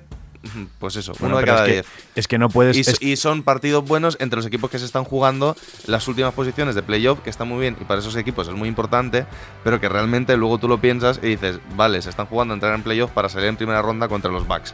[0.80, 1.86] pues eso, Bueno, uno de cada es que, diez.
[2.16, 2.78] es que no puedes.
[2.78, 6.34] Y, es- y son partidos buenos entre los equipos que se están jugando las últimas
[6.34, 9.26] posiciones de playoff, que está muy bien, y para esos equipos es muy importante,
[9.64, 12.74] pero que realmente luego tú lo piensas y dices, vale, se están jugando a entrar
[12.74, 14.74] en playoff para salir en primera ronda contra los Bucks.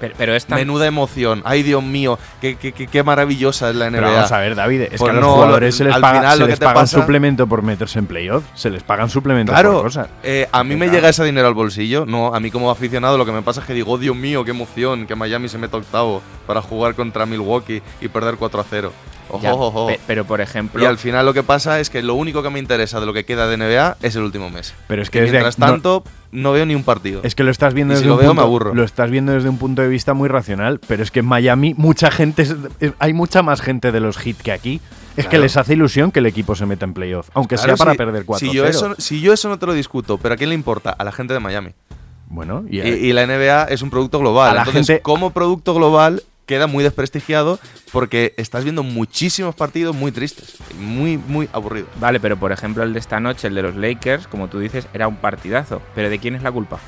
[0.00, 3.76] Pero, pero es tan- Menuda emoción, ay Dios mío, qué, qué, qué- qué maravillosa es
[3.76, 4.00] la NBA.
[4.00, 6.00] Pero vamos a ver, David, es Pues que a los no, jugadores se les al
[6.00, 8.44] paga, final se lo que les te paga un pasa- suplemento por meterse en playoff.
[8.54, 10.08] Se les pagan suplementos Claro, por cosas.
[10.22, 10.92] eh, a mí me Claro.
[10.92, 12.06] llega ese dinero al bolsillo.
[12.06, 14.44] No, a mí como aficionado lo que me pasa es que digo, oh, Dios mío,
[14.44, 18.64] qué emoción, que Miami se meta octavo para jugar contra Milwaukee y perder 4 a
[18.68, 18.92] 0.
[19.30, 19.86] Ojo, Ya, ojo, ojo.
[19.88, 22.50] pe- pero por ejemplo, Y al final lo que pasa es que lo único que
[22.50, 24.74] me interesa de lo que queda de NBA es el último mes.
[24.86, 27.20] Pero es que desde mientras no- tanto, no, veo ni un partido.
[27.24, 28.74] Es que lo estás viendo Y si desde lo un veo, punto, me aburro.
[28.74, 31.74] Lo estás viendo desde un punto de vista muy racional, pero es que en Miami
[31.76, 34.80] mucha gente es- es- hay mucha más gente de los hit que aquí.
[35.16, 37.76] Es que les hace ilusión que el equipo se meta en playoff, aunque Claro, sea
[37.76, 40.34] para si- perder 4 si yo, eso, si yo eso no te lo discuto, pero
[40.34, 40.90] ¿a quién le importa?
[40.90, 41.70] A la gente de Miami.
[42.30, 44.50] Bueno, y, Y, y la NBA es un producto global.
[44.50, 47.60] A la Entonces, gente- como producto global, queda muy desprestigiado
[47.92, 50.56] porque estás viendo muchísimos partidos muy tristes.
[50.80, 51.90] Muy, muy aburridos.
[52.00, 54.88] Vale, pero por ejemplo el de esta noche, el de los Lakers, como tú dices,
[54.92, 55.80] era un partidazo.
[55.94, 56.80] Pero ¿de quién es la culpa?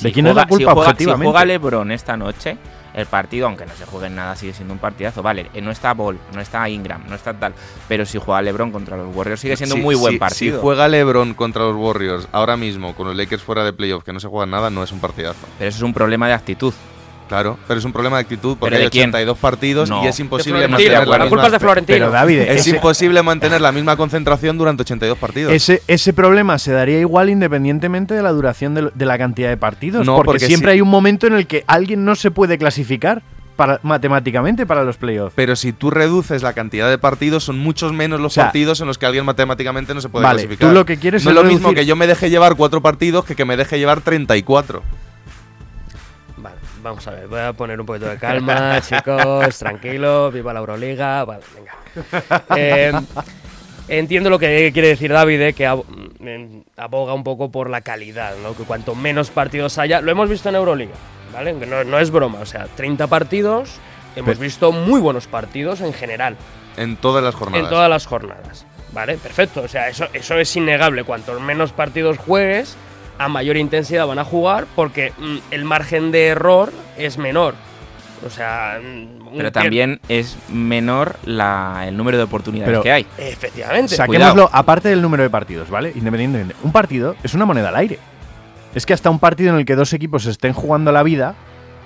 [0.00, 1.24] ¿De quién es la culpa, si juega, objetivamente?
[1.24, 2.56] Si juega LeBron esta noche,
[2.94, 5.22] el partido, aunque no se juegue en nada, sigue siendo un partidazo.
[5.22, 7.54] Vale, eh, no está Ball, no está Ingram, no está tal.
[7.86, 10.56] Pero si juega LeBron contra los Warriors, sigue siendo Si- un muy buen si- partido.
[10.58, 14.12] Si juega LeBron contra los Warriors ahora mismo, con los Lakers fuera de playoff, que
[14.12, 15.46] no se juega nada, no es un partidazo.
[15.58, 16.72] Pero eso es un problema de actitud.
[17.28, 19.08] Claro, pero es un problema de actitud porque ¿Pero de hay quién?
[19.10, 20.04] 82 partidos No.
[20.04, 21.98] y es imposible mantener la la misma, culpa es de Florentino.
[21.98, 25.52] pero David, es ese, imposible mantener la misma concentración durante 82 partidos.
[25.52, 30.04] ese, ese problema se daría igual independientemente de la duración de, la cantidad de partidos,
[30.06, 32.58] No, porque, porque siempre si- hay un momento en el que alguien no se puede
[32.58, 33.22] clasificar
[33.56, 35.32] para, matemáticamente para los playoffs.
[35.34, 38.80] Pero si tú reduces la cantidad de partidos, son muchos menos los O sea, partidos
[38.80, 40.68] en los que alguien matemáticamente no se puede vale, clasificar.
[40.68, 43.24] tú lo que quieres no es lo mismo que yo me deje llevar cuatro partidos
[43.24, 44.82] que que me deje llevar 34.
[46.84, 51.24] Vamos a ver, voy a poner un poquito de calma, chicos, tranquilos, viva la Euroliga,
[51.24, 52.44] vale, venga.
[52.56, 52.92] Eh,
[53.88, 58.34] entiendo lo que quiere decir David, eh, que eh, aboga un poco por la calidad,
[58.42, 58.54] ¿no?
[58.54, 60.92] Que cuanto menos partidos haya, lo hemos visto en Euroliga,
[61.32, 61.54] ¿vale?
[61.54, 63.78] No, no es broma, o sea, 30 partidos,
[64.14, 66.36] hemos visto muy buenos partidos en general,
[66.76, 67.64] En todas las jornadas.
[67.64, 69.16] en todas las jornadas, ¿vale?
[69.16, 72.76] Perfecto, o sea, eso, eso es innegable, cuanto menos partidos juegues,
[73.18, 77.54] a mayor intensidad van a jugar porque mm, el margen de error es menor.
[78.26, 83.06] O sea, mm, Pero también es menor la, el número de oportunidades Pero- que hay.
[83.18, 83.94] Efectivamente.
[83.96, 85.92] Saquémoslo aparte del número de partidos, ¿vale?
[85.94, 86.54] Independientemente.
[86.62, 87.98] Un partido es una moneda al aire.
[88.74, 91.34] Es que hasta un partido en el que dos equipos estén jugando la vida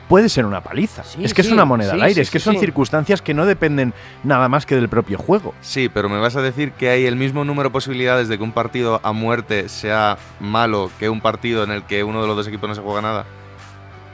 [0.08, 1.04] puede ser una paliza.
[1.04, 2.14] Sí, es que es una moneda sí, al aire.
[2.14, 2.60] sí, es que sí, son sí.
[2.60, 3.92] circunstancias que no dependen
[4.24, 5.54] nada más que del propio juego.
[5.60, 8.42] Sí, pero me vas a decir que hay el mismo número de posibilidades de que
[8.44, 12.36] un partido a muerte sea malo que un partido en el que uno de los
[12.36, 13.24] dos equipos no se juega nada.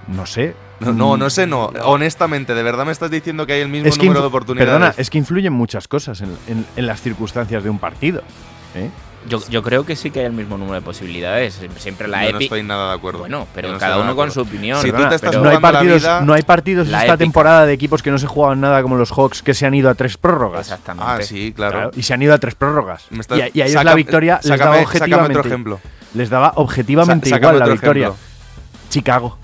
[0.09, 0.55] No sé.
[0.81, 1.67] No, no, no sé, no.
[1.85, 4.73] Honestamente, ¿de verdad me estás diciendo que hay el mismo Es que número de oportunidades?
[4.73, 8.23] Perdona, es que influyen muchas cosas en, en- en las circunstancias de un partido.
[8.75, 8.91] ¿eh?
[9.29, 11.59] Yo, yo creo que sí que hay el mismo número de posibilidades.
[11.79, 12.45] Siempre la Yo no EPI.
[12.45, 13.21] estoy nada de acuerdo.
[13.21, 14.81] Bueno, pero no cada uno con su opinión.
[14.83, 17.25] Si tú te estás no hay partidos, vida- no hay partidos la esta épica.
[17.25, 19.89] temporada de equipos que no se jugaban nada como los Hawks que se han ido
[19.89, 20.61] a tres prórrogas.
[20.69, 21.11] Exactamente.
[21.11, 21.73] Ah, sí, claro.
[21.73, 23.07] Claro, y se han ido a tres prórrogas.
[23.11, 25.39] Y, a- y a ellos saca- la victoria les sácame- daba objetivamente.
[25.39, 25.81] otro ejemplo.
[26.13, 28.07] Les daba objetivamente Sa- igual la victoria.
[28.09, 28.25] ejemplo.
[28.91, 29.39] Chicago.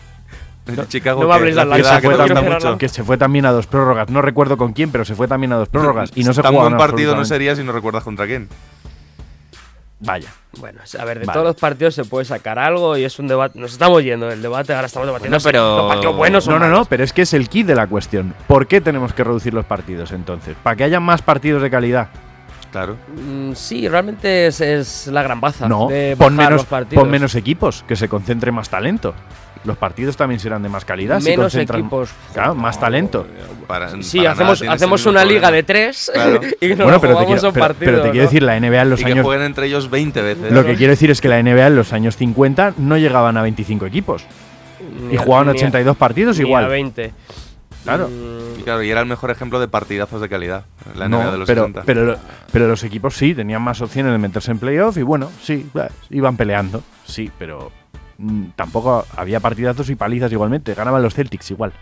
[0.89, 2.79] Chicago, no me que hables la de Atlanta, ciudad se que fue mucho.
[2.79, 4.09] que se fue también a dos prórrogas.
[4.11, 6.11] No recuerdo con quién, pero se fue también a dos prórrogas.
[6.15, 8.49] Y no se Tan buen partido no sería si no recuerdas contra quién.
[10.01, 10.29] Vaya.
[10.59, 11.35] Bueno, a ver, de Vale.
[11.35, 13.59] todos los partidos se puede sacar algo y es un debate.
[13.59, 15.37] Nos estamos yendo del debate, ahora estamos debatiendo.
[15.39, 16.89] Bueno, pero- si Los partidos buenos son No, no, no, malos.
[16.89, 18.35] pero es que es el kit de la cuestión.
[18.49, 20.57] ¿Por qué tenemos que reducir los partidos entonces?
[20.63, 22.09] ¿Para que haya más partidos de calidad?
[22.73, 22.97] Claro.
[23.15, 25.69] Mm, sí, realmente es, es la gran baza.
[25.69, 27.03] No, de pon bajar menos, los partidos.
[27.03, 29.13] pon menos equipos, que se concentre más talento.
[29.65, 31.21] Los partidos también serán de más calidad.
[31.21, 32.11] si Menos concentran- equipos.
[32.33, 33.27] Claro, más talento.
[33.67, 36.41] Para, Sí, para hacemos, hacemos una liga de tres Claro.
[36.61, 37.77] y nos Bueno, pero te, jugamos quiero, en pero- partidos.
[37.93, 38.31] pero te quiero ¿no?
[38.31, 39.25] decir, la NBA en los Y que años.
[39.25, 40.51] jueguen entre ellos 20 veces.
[40.53, 43.43] Lo que quiero decir es que la NBA en los años 50 no llegaban a
[43.43, 44.25] 25 equipos.
[45.09, 46.69] Ni Y a- jugaban ni a- 82 partidos ni a igual.
[46.69, 47.13] 20.
[47.85, 48.09] Claro.
[48.09, 50.65] Mm, Y claro, y era el mejor ejemplo de partidazos de calidad.
[50.97, 51.83] La No, NBA de los pero, 70.
[51.87, 52.17] pero,
[52.53, 55.67] pero los equipos sí, tenían más opciones de meterse en playoff y bueno, sí,
[56.11, 56.83] iban peleando.
[57.07, 57.80] Sí, pero mm,
[58.57, 60.75] tampoco había partidazos y palizas igualmente.
[60.75, 61.73] Ganaban los Celtics igual.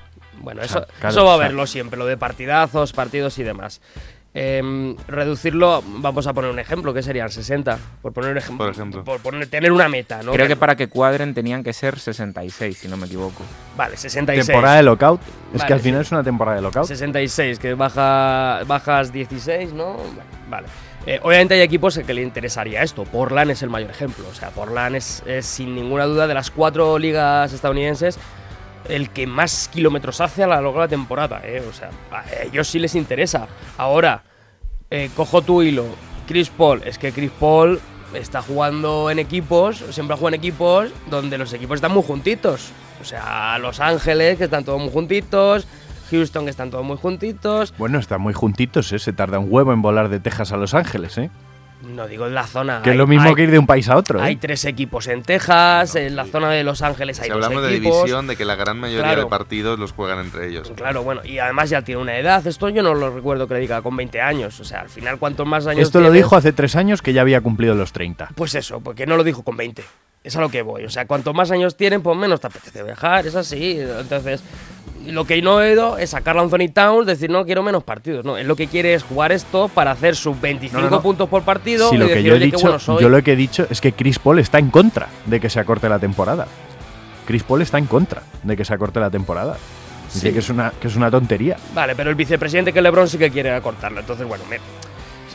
[0.40, 2.92] Bueno, O eso, sea, claro, eso va a o sea- haberlo siempre, lo de partidazos,
[2.92, 3.80] partidos y demás.
[4.34, 8.66] Em, reducirlo, vamos a poner un ejemplo, que serían 60, por poner un ejemplo.
[8.66, 9.02] Por ejemplo.
[9.02, 10.32] Por poner, tener una meta, ¿no?
[10.32, 13.42] Creo que para que cuadren tenían que ser 66, si no me equivoco.
[13.76, 14.46] Vale, 66.
[14.46, 15.20] Temporada de lockout.
[15.22, 16.08] Es Vale, que al final sí.
[16.08, 16.86] es una temporada de lockout.
[16.86, 19.96] 66, que baja, bajas 16, ¿no?
[20.48, 20.68] Vale.
[21.06, 23.04] Eh, obviamente hay equipos que le interesaría esto.
[23.04, 24.26] Portland es el mayor ejemplo.
[24.30, 28.18] O sea, Portland es, sin ninguna duda de las cuatro ligas estadounidenses
[28.88, 31.42] el que más kilómetros hace a lo largo de la temporada.
[31.44, 31.62] ¿eh?
[31.68, 33.46] O sea, a ellos sí les interesa.
[33.76, 34.22] Ahora,
[34.90, 35.84] eh, cojo tu hilo.
[36.26, 37.80] Chris Paul, es que Chris Paul
[38.14, 42.70] está jugando en equipos, siempre juega en equipos donde los equipos están muy juntitos.
[43.00, 45.66] O sea, Los Ángeles, que están todos muy juntitos.
[46.10, 47.74] Houston, que están todos muy juntitos.
[47.78, 48.98] Bueno, están muy juntitos, ¿eh?
[48.98, 51.30] Se tarda un huevo en volar de Texas a Los Ángeles, ¿eh?
[51.94, 52.82] No digo en la zona.
[52.82, 54.38] Que es hay- lo mismo hay- que ir de un país a otro, Hay ¿eh?
[54.40, 57.74] tres equipos en Texas, en la zona de Los Ángeles hay Si dos hablamos de
[57.78, 59.22] división, de que la gran mayoría Claro.
[59.22, 60.72] de partidos los juegan entre ellos.
[60.74, 62.44] Claro, bueno, y además ya tiene una edad.
[62.44, 64.58] Esto yo no lo recuerdo que le diga con 20 años.
[64.58, 67.20] O sea, al final, cuantos más años Esto lo dijo hace tres años que ya
[67.20, 68.30] había cumplido los 30.
[68.34, 69.84] Pues eso, porque no lo dijo con 20.
[70.24, 70.84] Es a lo que voy.
[70.84, 73.24] O sea, cuanto más años tienen, pues menos te apetece viajar.
[73.28, 73.78] Es así.
[73.78, 74.42] Entonces,
[75.08, 78.24] lo que no he ido es sacar a Anthony Towns, decir, no, quiero menos partidos.
[78.24, 81.02] No, él lo que quiere es jugar esto para hacer sus 25 No, no, no.
[81.02, 83.02] puntos por partido y lo que decir, yo he dicho, bueno soy.
[83.02, 85.60] yo lo que he dicho es que Chris Paul está en contra de que se
[85.60, 86.46] acorte la temporada.
[87.26, 89.56] Chris Paul está en contra de que se acorte la temporada.
[90.14, 91.58] Dice que es una que es una tontería.
[91.74, 94.00] Vale, pero el vicepresidente que LeBron sí que quiere acortarlo.
[94.00, 94.58] Entonces, bueno, me-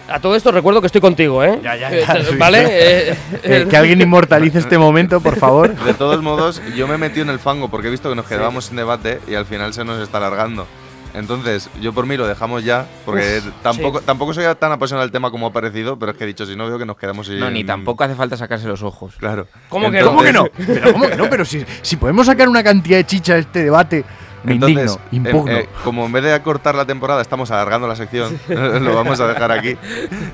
[0.08, 1.60] a todo esto recuerdo que estoy contigo, ¿eh?
[1.64, 2.36] Ya, ya, Eh, ya, sí.
[2.38, 2.66] ¿Vale?
[2.70, 5.74] Eh, Eh, que alguien inmortalice este momento, por favor.
[5.86, 8.66] De todos modos, yo me metí en el fango porque he visto que nos quedábamos
[8.66, 10.68] sin debate y al final se nos está alargando.
[11.16, 14.06] Entonces, yo por mí lo dejamos ya, porque Uf, tampoco, sí.
[14.06, 16.56] tampoco soy tan apasionado del tema como ha parecido, pero es que he dicho, si
[16.56, 17.40] no veo que nos quedamos sin...
[17.40, 19.14] No, ni tampoco hace falta sacarse los ojos.
[19.20, 19.46] Claro.
[19.70, 20.46] ¿Cómo que ¿Cómo que no?
[20.48, 21.30] Entonces- Pero, ¿cómo que no?
[21.30, 24.04] Pero si, si podemos sacar una cantidad de chicha de este debate,
[24.44, 28.40] me Entonces, indigno, eh, como en vez de acortar la temporada estamos alargando la sección,
[28.48, 29.78] lo vamos a dejar aquí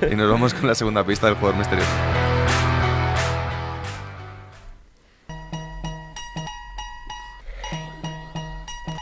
[0.09, 1.89] y nos vamos con la segunda pista del jugador misterioso.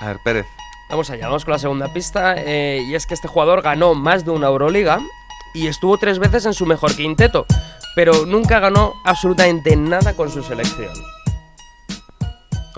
[0.02, 0.46] A ver, Pérez.
[0.90, 2.36] Vamos allá, vamos con la segunda pista.
[2.38, 5.00] eh, y es que este jugador ganó más de una Euroliga
[5.54, 7.46] y estuvo tres veces en su mejor quinteto,
[7.96, 10.94] pero nunca ganó absolutamente nada con su selección.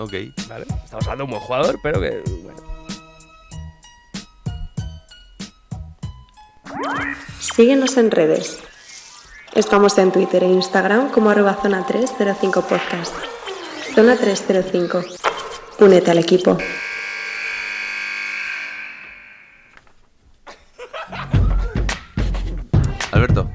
[0.00, 0.14] Ok.
[0.48, 0.64] ¿Vale?
[0.82, 2.22] Estamos hablando de un buen jugador, pero que.
[2.42, 2.58] Bueno.
[7.38, 8.60] Síguenos en redes.
[9.54, 13.14] Estamos en Twitter e Instagram como arroba zona 305 podcast.
[13.94, 15.02] Zona 305.
[15.80, 16.56] Únete al equipo.
[23.12, 23.50] Alberto,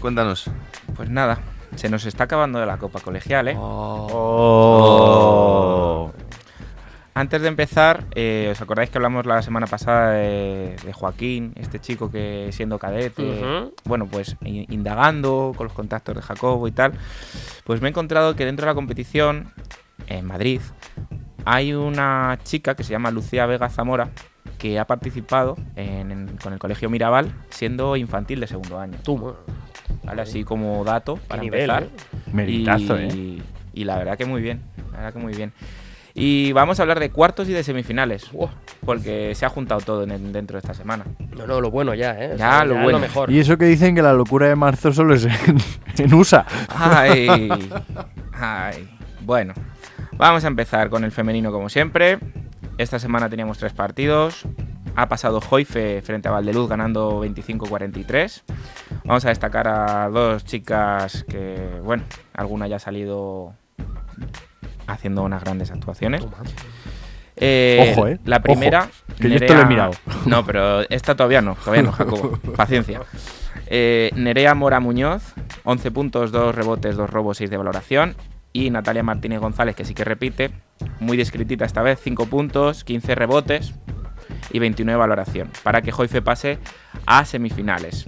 [0.00, 0.44] cuéntanos.
[0.94, 1.40] Pues nada,
[1.76, 3.56] se nos está acabando la Copa Colegial, ¿eh?
[5.20, 6.12] Oh.
[7.12, 11.80] Antes de empezar, eh, ¿os acordáis que hablamos la semana pasada de, de Joaquín, este
[11.80, 16.92] chico que siendo cadete, bueno, pues indagando con los contactos de Jacobo y tal,
[17.64, 19.52] pues me he encontrado que dentro de la competición,
[20.06, 20.60] en Madrid,
[21.44, 24.10] hay una chica que se llama Lucía Vega Zamora,
[24.56, 28.98] que ha participado en- en- con el Colegio Mirabal siendo infantil de segundo año.
[29.02, 29.34] Tú,
[30.04, 30.22] ¿vale?
[30.22, 31.82] Así como dato para nivel, empezar.
[31.84, 31.88] ¿eh?
[32.32, 33.42] Meritazo, y, ¿eh?
[33.74, 34.60] y la verdad que muy bien,
[34.92, 35.52] la verdad que muy bien.
[36.12, 38.30] Y vamos a hablar de cuartos y de semifinales,
[38.84, 41.04] porque se ha juntado todo en el- dentro de esta semana.
[41.36, 42.30] No, no, lo bueno ya, ¿eh?
[42.34, 42.98] O Ya, sea, lo es bueno.
[42.98, 43.30] mejor.
[43.30, 45.56] Y eso que dicen que la locura de marzo solo es en,
[45.98, 46.44] en USA.
[46.68, 47.28] Ay,
[48.32, 48.88] ay.
[49.22, 49.54] Bueno,
[50.16, 52.18] vamos a empezar con el femenino como siempre.
[52.76, 54.42] Esta semana teníamos tres partidos.
[54.96, 58.42] Ha pasado Joife frente a Valdeluz ganando 25-43.
[59.04, 62.02] Vamos a destacar a dos chicas que, bueno,
[62.34, 63.54] alguna ya ha salido
[64.86, 66.26] haciendo unas grandes actuaciones.
[67.36, 68.18] Eh, Ojo, eh.
[68.24, 68.80] La primera.
[68.80, 69.92] Ojo, que yo esto lo he mirado.
[70.26, 72.38] No, pero esta todavía no, todavía no, Jacobo.
[72.56, 73.00] Paciencia.
[73.66, 75.34] Eh, Nerea Mora Muñoz,
[75.64, 78.16] 11 puntos, 2 rebotes, 2 robos, 6 de valoración.
[78.52, 80.50] Y Natalia Martínez González, que sí que repite,
[80.98, 83.74] muy discretita esta vez, 5 puntos, 15 rebotes
[84.50, 86.58] y 29 de valoración, para que Joife pase
[87.06, 88.06] a semifinales.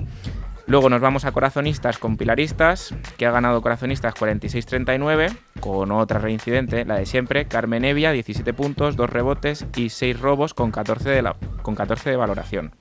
[0.67, 6.85] Luego nos vamos a Corazonistas con Pilaristas, que ha ganado Corazonistas 46-39, con otra reincidente,
[6.85, 11.23] la de siempre, Carmen Evia, 17 puntos, 2 rebotes y 6 robos con 14 de,
[11.23, 12.73] la- con 14 de valoración.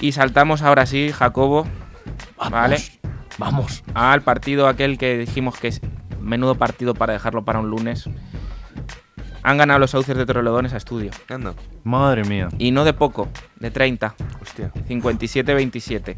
[0.00, 1.66] Y saltamos ahora sí, Jacobo,
[2.50, 2.76] ¿vale?
[3.38, 3.82] Vamos.
[3.94, 5.80] Al partido aquel que dijimos que es
[6.20, 8.08] menudo partido para dejarlo para un lunes.
[9.48, 11.10] Han ganado los sauces de Torrelodones a estudio.
[11.26, 11.54] Anda.
[11.82, 12.50] Madre mía.
[12.58, 14.14] Y no de poco, de 30.
[14.42, 14.70] Hostia.
[14.86, 16.16] 57-27.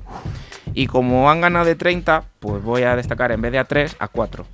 [0.74, 3.98] Y como han ganado de 30, pues voy a destacar en vez de a 3,
[4.00, 4.44] a 4.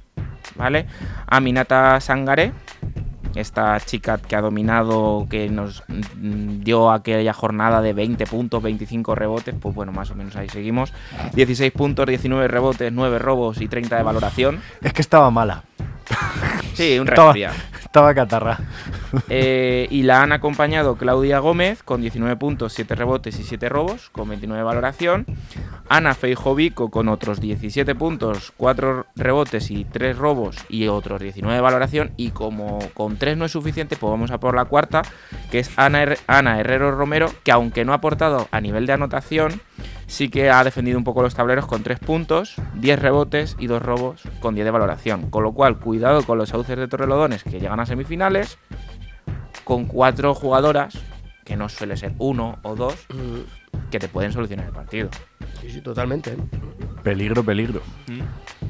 [0.56, 0.86] ¿Vale?
[1.26, 2.52] A Minata Sangaré,
[3.34, 9.14] esta chica que ha dominado, que nos mm, dio aquella jornada de 20 puntos, 25
[9.14, 10.92] rebotes, pues bueno, más o menos ahí seguimos.
[11.32, 14.60] 16 puntos, 19 rebotes, 9 robos y 30 de valoración.
[14.82, 15.64] Es que estaba mala.
[16.74, 17.54] Sí, un resfriado.
[17.82, 18.58] estaba catarra.
[19.30, 24.10] Eh, y la han acompañado Claudia Gómez con 19 puntos, 7 rebotes y 7 robos,
[24.10, 25.24] con 29 de valoración.
[25.88, 31.60] Ana Feijovico con otros 17 puntos, 4 rebotes y 3 robos y otros 19 de
[31.62, 32.10] valoración.
[32.18, 35.02] Y como con 3 no es suficiente, pues vamos a por la cuarta,
[35.50, 38.92] que es Ana, Her- Ana Herrero Romero, que aunque no ha aportado a nivel de
[38.92, 39.62] anotación,
[40.06, 43.82] sí que ha defendido un poco los tableros con 3 puntos, 10 rebotes y 2
[43.82, 45.30] robos con 10 de valoración.
[45.30, 48.58] Con lo cual, cuidado con los sauces de Torrelodones que llegan a semifinales
[49.64, 50.96] con cuatro jugadoras,
[51.44, 55.08] que no suele ser uno o dos, Mm, que te pueden solucionar el partido.
[55.60, 56.32] Sí, sí, totalmente.
[56.32, 56.36] ¿eh?
[57.02, 57.82] Peligro, peligro.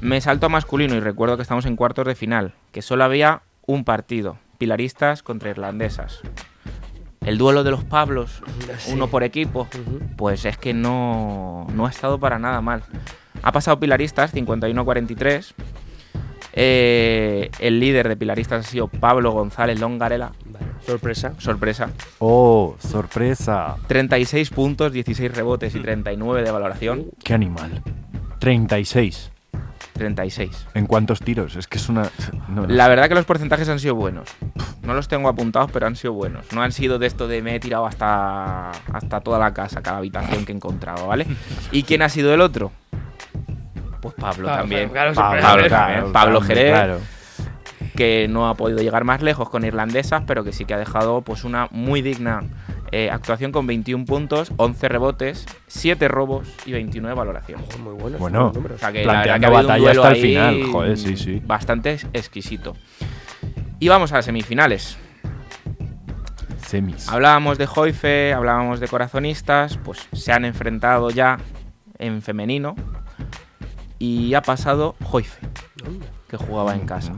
[0.00, 3.42] Me salto a masculino y recuerdo que estamos en cuartos de final, que solo había
[3.66, 6.20] un partido, pilaristas contra irlandesas.
[7.26, 8.42] El duelo de los Pablos,
[8.78, 8.92] Sí.
[8.92, 9.68] uno por equipo,
[10.16, 12.82] pues es que no, no ha estado para nada mal.
[13.42, 15.52] Ha pasado Pilaristas 51-43.
[16.58, 20.32] Eh, el líder de Pilaristas ha sido Pablo González Longarela.
[20.46, 21.34] Vale, sorpresa.
[21.38, 21.90] Sorpresa.
[22.18, 23.76] Oh, sorpresa.
[23.88, 27.06] 36 puntos, 16 rebotes y 39 de valoración.
[27.22, 27.82] Qué animal.
[28.38, 29.32] 36.
[29.96, 30.66] 36.
[30.74, 31.56] ¿En cuántos tiros?
[31.56, 32.02] Es que es una.
[32.48, 34.28] no, no La verdad que los porcentajes han sido buenos.
[34.82, 36.44] No los tengo apuntados, pero han sido buenos.
[36.52, 39.98] No han sido de esto de me he tirado hasta, hasta toda la casa, cada
[39.98, 41.26] habitación que he encontrado, ¿vale?
[41.72, 42.70] ¿Y quién ha sido el otro?
[44.00, 44.88] Pues Pablo Claro, también.
[44.90, 45.68] claro, Pablo, Pablo ¿eh?
[45.68, 46.12] también.
[46.12, 46.72] Pablo también, Jerez.
[46.72, 47.00] Claro.
[47.96, 51.22] que no ha podido llegar más lejos con irlandesas, pero que sí que ha dejado
[51.22, 52.42] pues una muy digna
[52.92, 57.60] eh, actuación con 21 puntos, 11 rebotes, 7 robos y 29 de valoración.
[57.62, 58.20] Joder, muy buenos.
[58.20, 58.52] Bueno.
[58.54, 60.62] O sea que la verdad Planteando que ha habido un batalla hasta el ahí final.
[60.72, 61.42] Joder, sí, sí.
[61.44, 62.76] Bastante ex- exquisito.
[63.78, 64.96] Y vamos a las semifinales.
[66.66, 67.08] Semis.
[67.08, 71.38] Hablábamos de Joife, hablábamos de corazonistas, pues se han enfrentado ya
[71.98, 72.74] en femenino
[73.98, 75.40] y ha pasado Joife,
[76.28, 77.12] que jugaba en casa.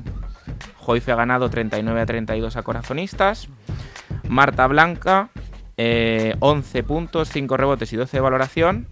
[0.77, 3.49] Joife ha ganado 39 a 32 a corazonistas.
[4.29, 5.31] Marta Blanca,
[5.79, 8.87] eh, 11 puntos, 5 rebotes y 12 de valoración.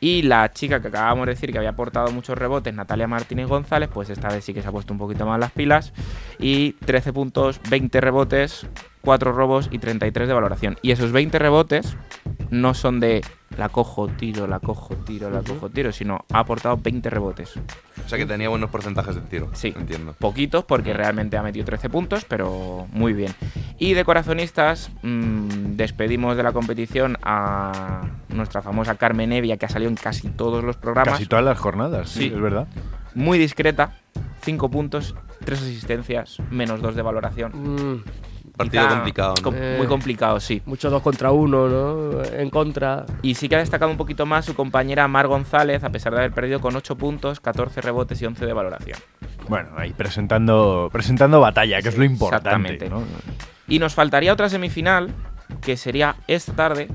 [0.00, 3.88] Y la chica que acabamos de decir que había aportado muchos rebotes, Natalia Martínez González,
[3.92, 5.92] pues esta vez sí que se ha puesto un poquito más las pilas.
[6.38, 8.66] Y 13 puntos, 20 rebotes,
[9.02, 10.76] 4 robos y 33 de valoración.
[10.82, 11.96] Y esos 20 rebotes
[12.50, 13.22] no son de
[13.56, 17.54] la cojo, tiro, la cojo, tiro, la cojo, tiro, sino ha aportado 20 rebotes.
[18.04, 19.48] O sea que tenía buenos porcentajes de tiro.
[19.52, 19.74] Sí.
[19.76, 20.14] Entiendo.
[20.18, 23.32] Poquitos porque realmente ha metido 13 puntos, pero muy bien.
[23.78, 29.70] Y de corazonistas, mm, despedimos de la competición a nuestra famosa Carmen Evia, que ha
[29.70, 31.14] salido en casi todos los programas.
[31.14, 32.26] Casi todas las jornadas, sí, Sí.
[32.34, 32.66] es verdad.
[33.14, 33.96] Muy discreta,
[34.42, 37.52] 5 puntos, 3 asistencias, menos 2 de valoración.
[37.54, 38.04] Mm,
[38.58, 39.42] Partido Quizá complicado, ¿no?
[39.42, 39.74] com- Eh.
[39.78, 40.60] Muy complicado, sí.
[40.66, 42.22] mucho dos contra uno, ¿no?
[42.24, 43.06] En contra.
[43.22, 46.18] Y sí que ha destacado un poquito más su compañera Mar González, a pesar de
[46.18, 48.98] haber perdido con 8 puntos, 14 rebotes y 11 de valoración.
[49.48, 52.48] Bueno, ahí presentando, presentando batalla, que es lo importante.
[52.74, 52.90] exactamente.
[52.90, 53.02] ¿no?
[53.66, 55.10] Y nos faltaría otra semifinal,
[55.62, 56.88] que sería esta tarde,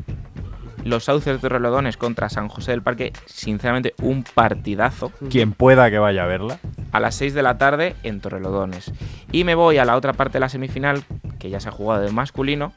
[0.83, 3.13] los Sauces de Torrelodones contra San José del Parque.
[3.25, 5.11] Sinceramente, un partidazo.
[5.29, 6.59] Quien pueda que vaya a verla.
[6.91, 8.91] A las 6 de la tarde en Torrelodones.
[9.31, 11.03] Y me voy a la otra parte de la semifinal,
[11.39, 12.73] que ya se ha jugado de masculino,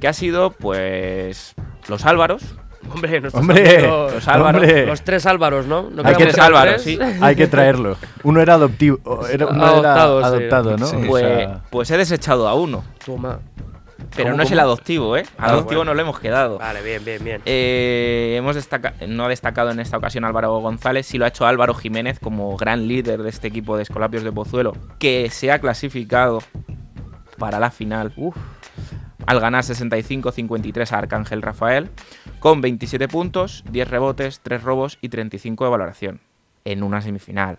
[0.00, 1.54] que ha sido, pues,
[1.88, 2.42] los Álvaros.
[2.94, 4.62] Hombre, Hombre, amigos- Los Álvaros.
[4.62, 4.86] hombre.
[4.86, 5.90] Los tres Álvaros, ¿no?
[5.90, 6.82] ¿No Hay que tres Álvaros, tres?
[6.84, 6.98] sí.
[7.20, 7.96] Hay que traerlo.
[8.22, 9.00] Uno era adoptivo.
[9.02, 10.26] o Era, uno era Adoptado, sí.
[10.26, 10.86] adoptado, ¿no?
[10.86, 10.96] Sí.
[11.08, 12.84] Pues, pues he desechado a uno.
[13.04, 13.40] Toma.
[14.14, 15.24] Pero ¿Cómo, no es el adoptivo, ¿eh?
[15.38, 15.90] Ah, Adoptivo bueno.
[15.90, 16.58] no lo hemos quedado.
[16.58, 17.42] Vale, bien, bien, bien.
[17.44, 21.46] Eh, hemos destaca- no ha destacado en esta ocasión Álvaro González, sí lo ha hecho
[21.46, 25.58] Álvaro Jiménez como gran líder de este equipo de Escolapios de Pozuelo, que se ha
[25.58, 26.42] clasificado
[27.38, 28.12] para la final
[29.26, 31.90] al ganar 65-53 a Arcángel Rafael,
[32.38, 36.20] con 27 puntos, 10 rebotes, 3 robos y 35 de valoración
[36.64, 37.58] en una semifinal.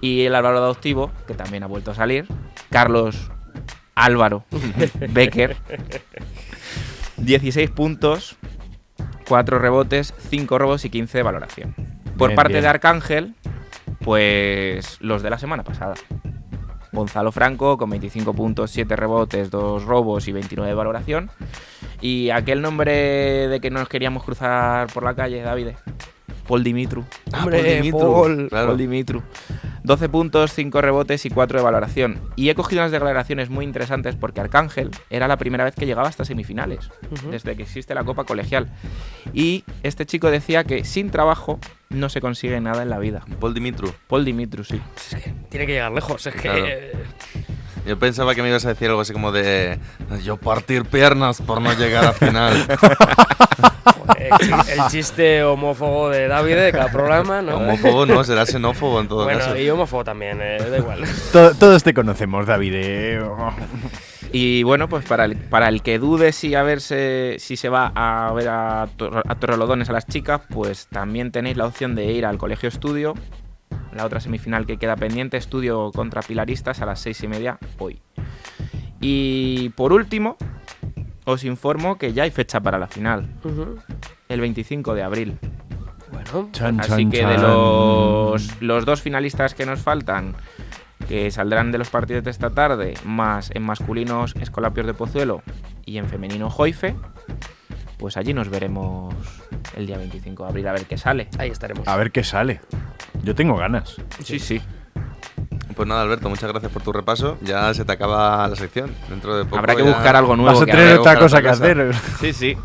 [0.00, 2.26] Y el Álvaro adoptivo, que también ha vuelto a salir,
[2.70, 3.30] Carlos
[3.94, 4.44] Álvaro
[5.10, 5.56] Becker,
[7.16, 8.36] 16 puntos,
[9.28, 11.74] 4 rebotes, 5 robos y 15 de valoración.
[12.18, 12.62] Por Bien, parte bien.
[12.62, 13.34] de Arcángel,
[14.00, 15.94] pues los de la semana pasada.
[16.94, 21.30] Gonzalo Franco con 25 puntos, 7 rebotes, 2 robos y 29 de valoración.
[22.00, 25.68] Y aquel nombre de que nos queríamos cruzar por la calle, David.
[26.46, 27.04] Paul Dimitru.
[27.32, 28.48] Hombre, Paul Dimitru, Paul.
[28.48, 28.66] claro.
[28.68, 29.22] Paul Dimitru.
[29.82, 32.18] 12 puntos, 5 rebotes y 4 de valoración.
[32.36, 36.08] Y he cogido unas declaraciones muy interesantes porque Arcángel era la primera vez que llegaba
[36.08, 36.90] hasta semifinales,
[37.30, 38.68] desde que existe la Copa Colegial.
[39.34, 41.58] Y este chico decía que sin trabajo
[41.94, 43.24] no se consigue nada en la vida.
[43.40, 43.92] Paul Dimitru.
[44.08, 44.80] Paul Dimitru, sí.
[44.96, 46.40] Es que tiene que llegar lejos, es que.
[46.40, 46.66] Claro.
[47.86, 49.78] Yo pensaba que me ibas a decir algo así como de
[50.22, 52.66] yo partir piernas por no llegar a final.
[54.18, 57.56] El, chi- el chiste homófobo de David de cada programa, ¿no?
[57.56, 59.56] Homófobo no, será xenófobo en todo bueno, caso.
[59.56, 61.04] y homófobo también, eh, da igual.
[61.32, 62.74] to- todos te conocemos, David.
[64.36, 67.92] Y bueno, pues para el, para el que dude si a verse si se va
[67.94, 72.12] a ver a, Tor- a Torrelodones a las chicas, pues también tenéis la opción de
[72.12, 73.14] ir al Colegio Estudio,
[73.94, 78.02] la otra semifinal que queda pendiente, Estudio contra Pilaristas a las seis y media hoy.
[79.00, 80.36] Y por último,
[81.26, 83.28] os informo que ya hay fecha para la final,
[84.28, 85.38] el 25 de abril.
[86.10, 90.34] Bueno, Chan, Así chan, que de los, los dos finalistas que nos faltan,
[91.08, 95.42] que saldrán de los partidos de esta tarde, más en masculinos Escolapios de Pozuelo
[95.84, 96.94] y en femenino Joife,
[97.98, 99.14] pues allí nos veremos
[99.76, 101.28] el día 25 de abril a ver qué sale.
[101.38, 101.86] ahí estaremos.
[101.88, 102.60] A ver qué sale.
[103.22, 103.96] Yo tengo ganas.
[104.22, 104.60] Sí, sí.
[105.76, 107.36] Pues nada, Alberto, muchas gracias por tu repaso.
[107.42, 108.94] Ya se te acaba la sección.
[109.08, 110.52] Dentro de poco Habrá que ya- buscar algo nuevo.
[110.60, 111.92] Vas a tener otra cosa que hacer.
[112.20, 112.56] Sí, sí.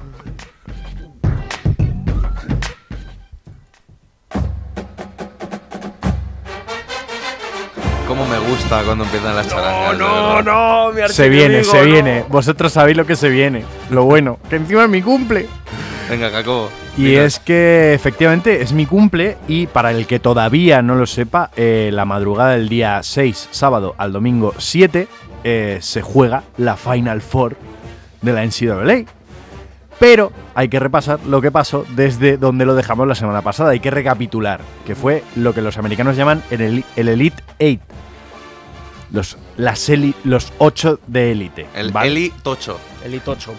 [8.29, 9.97] Me gusta cuando empiezan las charangas.
[9.97, 11.85] no, no, mi Se viene, se no.
[11.85, 12.25] viene.
[12.29, 13.63] Vosotros sabéis lo que se viene.
[13.89, 14.37] Lo bueno.
[14.49, 15.47] Que encima es mi cumple.
[16.09, 16.69] Venga, Jacobo.
[16.97, 21.49] Y es que efectivamente es mi cumple y para el que todavía no lo sepa,
[21.55, 25.07] eh, la madrugada del día 6, sábado al domingo 7,
[25.43, 27.55] eh, se juega la Final Four
[28.21, 29.05] de la NCAA.
[29.99, 33.71] Pero hay que repasar lo que pasó desde donde lo dejamos la semana pasada.
[33.71, 37.79] Hay que recapitular, que fue lo que los americanos llaman el Elite 8.
[39.11, 41.65] Los, las eli- los 8 de élite.
[41.75, 42.07] El ¿vale?
[42.11, 42.79] Eli Tocho.
[43.03, 43.53] El Itocho.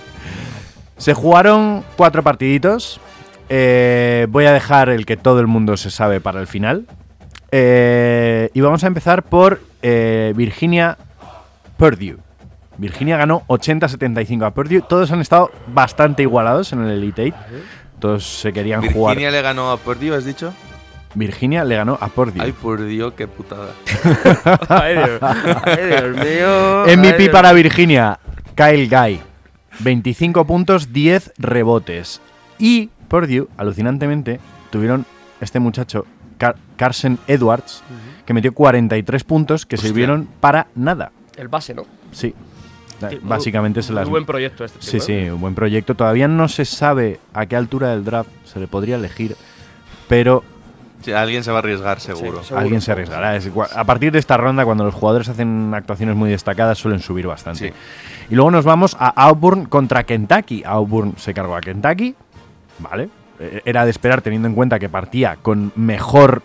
[0.96, 3.00] Se jugaron cuatro partiditos.
[3.48, 6.86] Eh, voy a dejar el que todo el mundo se sabe para el final.
[7.50, 10.96] Eh, y vamos a empezar por eh, Virginia
[11.76, 12.18] Purdue.
[12.76, 14.82] Virginia ganó 80-75 a Purdue.
[14.82, 17.34] Todos han estado bastante igualados en el Elite Eight.
[17.98, 19.16] Todos se querían jugar.
[19.16, 20.52] Virginia le ganó a Purdue, ¿has dicho?
[21.14, 22.40] Virginia le ganó a Purdue.
[22.40, 23.70] Ay, por Dios, qué putada.
[24.68, 26.84] Ay, Dios, ay, Dios mío.
[26.96, 27.28] MVP ay, Dios.
[27.30, 28.18] para Virginia,
[28.54, 29.20] Kyle Guy.
[29.80, 32.20] 25 puntos, 10 rebotes.
[32.58, 34.38] Y Purdue, alucinantemente,
[34.70, 35.04] tuvieron
[35.40, 36.06] este muchacho,
[36.38, 37.82] Car- Carson Edwards,
[38.26, 39.88] que metió 43 puntos que Hostia.
[39.88, 41.10] sirvieron para nada.
[41.36, 41.86] El base, ¿no?
[42.12, 42.34] Sí.
[43.22, 44.04] Básicamente se las...
[44.04, 44.78] Muy buen proyecto este.
[44.82, 45.32] Sí, tipo, sí, ¿eh?
[45.32, 45.94] un buen proyecto.
[45.94, 49.36] Todavía no se sabe a qué altura del draft se le podría elegir,
[50.06, 50.44] pero
[51.02, 52.42] Sí, alguien se va a arriesgar, seguro.
[52.42, 52.60] seguro.
[52.60, 53.38] alguien se arriesgará.
[53.74, 57.68] A partir de esta ronda, cuando los jugadores hacen actuaciones muy destacadas, suelen subir bastante.
[57.68, 57.74] Sí.
[58.30, 60.62] Y luego nos vamos a Auburn contra Kentucky.
[60.64, 62.14] Auburn se cargó a Kentucky,
[62.78, 63.08] ¿vale?
[63.38, 66.42] Eh, Era de esperar teniendo en cuenta que partía con mejor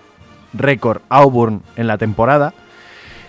[0.53, 2.53] récord Auburn en la temporada.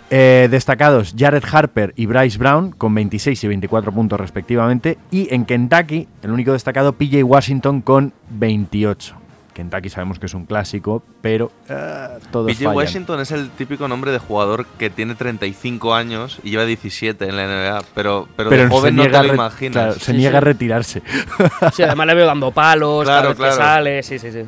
[0.09, 4.99] Eh, destacados Jared Harper y Bryce Brown con 26 y 24 puntos respectivamente.
[5.11, 9.26] Y en Kentucky, el único destacado PJ Washington con 28.
[9.57, 12.77] Kentucky sabemos que es un clásico, pero eh, todos PJ fallan.
[12.77, 17.37] Washington es el típico nombre de jugador que tiene 35 años y lleva 17 en
[17.37, 19.73] la NBA, pero, pero, de joven no te niega a lo imaginas.
[19.73, 20.37] claro, se Sí, niega sí.
[20.37, 21.03] a retirarse.
[21.75, 23.53] Sí, además le veo dando palos, Claro, cada vez claro.
[23.57, 24.03] que sale.
[24.03, 24.43] Sí, sí, sí.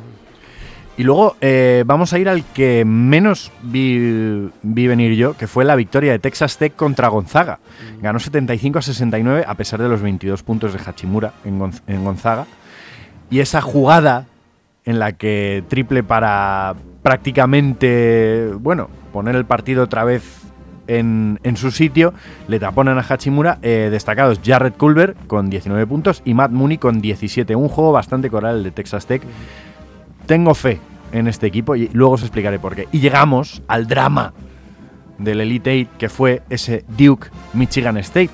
[0.97, 5.63] Y luego eh, vamos a ir al que menos vi, vi venir yo, que fue
[5.63, 7.59] la victoria de Texas Tech contra Gonzaga.
[8.01, 12.03] Ganó 75 a 69 a pesar de los 22 puntos de Hachimura en, Gonz- en
[12.03, 12.47] Gonzaga.
[13.31, 14.25] Y esa jugada
[14.89, 20.41] en la que triple para prácticamente, bueno, poner el partido otra vez
[20.87, 22.11] en, en su sitio,
[22.47, 27.01] le taponan a Hachimura, eh, destacados Jared Culver con 19 puntos y Matt Mooney con
[27.01, 27.55] 17.
[27.55, 29.21] Un juego bastante coral el de Texas Tech.
[30.25, 30.79] Tengo fe
[31.11, 32.87] en este equipo y luego os explicaré por qué.
[32.91, 34.33] Y llegamos al drama
[35.19, 38.31] del Elite Eight, que fue ese Duke Michigan State.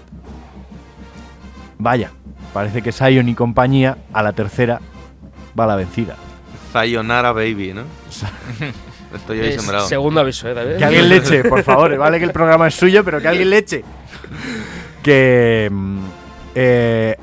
[1.80, 2.12] Vaya,
[2.53, 4.80] parece que Zion y compañía a la tercera
[5.60, 6.16] va la vencida.
[6.80, 7.84] Sayonara Baby, ¿no?
[9.16, 9.88] Estoy ahí Es sembrado.
[9.88, 10.76] segundo aviso, ¿eh, David?
[10.76, 11.96] Que alguien le eche, por favor.
[11.98, 13.86] Vale que el programa es suyo, pero que alguien le eche.
[15.02, 16.00] Que mm,
[16.56, 17.16] eh,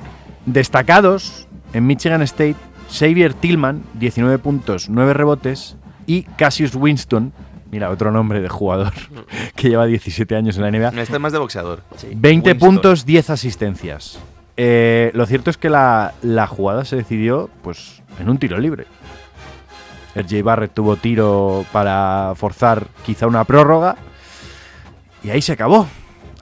[0.46, 2.56] destacados en Michigan State,
[2.90, 5.76] Xavier Tillman, 19 puntos, 9 rebotes,
[6.06, 7.34] y Cassius Winston,
[7.70, 8.94] mira, otro nombre de jugador
[9.54, 11.82] que lleva 17 años en la NBA, Este es más de boxeador.
[12.10, 12.58] 20 Winston.
[12.58, 14.18] puntos, 10 asistencias.
[14.56, 18.86] Eh, lo cierto es que la, la jugada se decidió pues en un tiro libre.
[20.14, 23.96] RJ Barrett tuvo tiro para forzar quizá una prórroga
[25.22, 25.86] y ahí se acabó.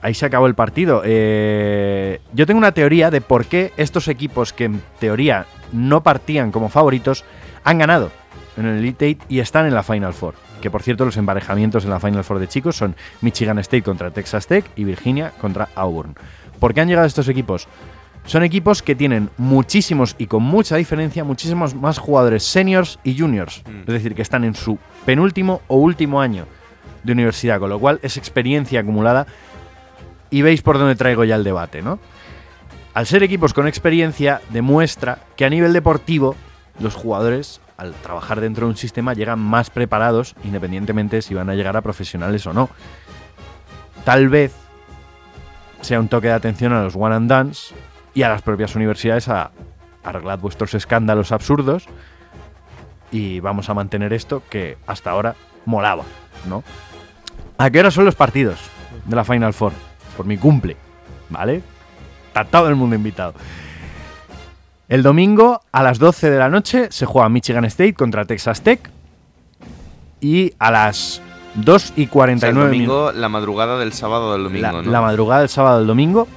[0.01, 1.03] Ahí se acabó el partido.
[1.05, 6.51] Eh, yo tengo una teoría de por qué estos equipos que en teoría no partían
[6.51, 7.23] como favoritos
[7.63, 8.11] han ganado
[8.57, 10.33] en el Elite Eight y están en la Final Four.
[10.59, 14.11] Que por cierto, los emparejamientos en la Final Four de chicos son Michigan State contra
[14.11, 16.15] Texas Tech y Virginia contra Auburn.
[16.59, 17.67] ¿Por qué han llegado estos equipos?
[18.25, 23.63] Son equipos que tienen muchísimos y con mucha diferencia, muchísimos más jugadores seniors y juniors.
[23.65, 23.79] Mm.
[23.81, 26.45] Es decir, que están en su penúltimo o último año
[27.03, 29.25] de universidad, con lo cual es experiencia acumulada.
[30.29, 31.99] Y veis por dónde traigo ya el debate, ¿no?
[32.93, 36.35] Al ser equipos con experiencia, demuestra que a nivel deportivo
[36.79, 41.55] los jugadores, al trabajar dentro de un sistema, llegan más preparados, independientemente si van a
[41.55, 42.69] llegar a profesionales o no.
[44.05, 44.53] Tal vez
[45.81, 47.73] sea un toque de atención a los one and dance
[48.13, 49.51] y a las propias universidades a
[50.03, 51.85] arreglad vuestros escándalos absurdos
[53.11, 55.35] y vamos a mantener esto que hasta ahora
[55.65, 56.03] molaba,
[56.47, 56.63] ¿no?
[57.57, 58.59] ¿A qué hora son los partidos
[59.05, 59.73] de la Final Four?
[60.17, 60.77] Por mi cumple,
[61.29, 61.61] ¿vale?
[62.27, 63.33] Está todo el mundo invitado.
[64.87, 68.89] El domingo a las 12 de la noche se juega Michigan State contra Texas Tech
[70.19, 71.21] y a las
[71.55, 74.91] 2 y O sea, 49 el domingo, la madrugada del sábado del domingo, la, ¿no?
[74.91, 76.27] la madrugada del sábado al domingo.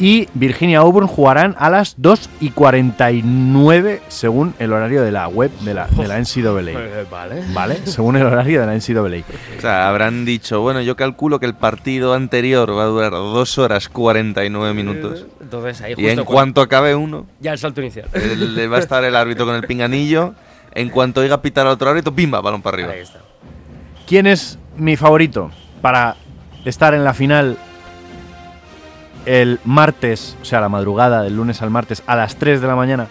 [0.00, 5.50] Y Virginia Auburn jugarán a las 2 y 49 según el horario de la web
[5.60, 6.70] de la, de la NCAA.
[6.70, 7.42] Eh, vale.
[7.52, 7.78] ¿Vale?
[7.84, 9.24] Según el horario de la NCAA.
[9.58, 13.58] O sea, habrán dicho, bueno, yo calculo que el partido anterior va a durar 2
[13.58, 15.26] horas 49 minutos.
[15.40, 18.08] Entonces ahí Y en justo cu- cuanto acabe uno, Ya el salto inicial.
[18.12, 20.34] el- le va a estar el árbitro con el pinganillo.
[20.74, 22.40] En cuanto oiga pitar al otro árbitro, ¡pimba!
[22.40, 22.92] Balón para arriba.
[22.92, 23.18] Ahí está.
[24.06, 25.50] ¿Quién es mi favorito
[25.82, 26.14] para
[26.64, 27.56] estar en la final
[29.28, 32.74] el martes, o sea, la madrugada del lunes al martes a las 3 de la
[32.74, 33.08] mañana?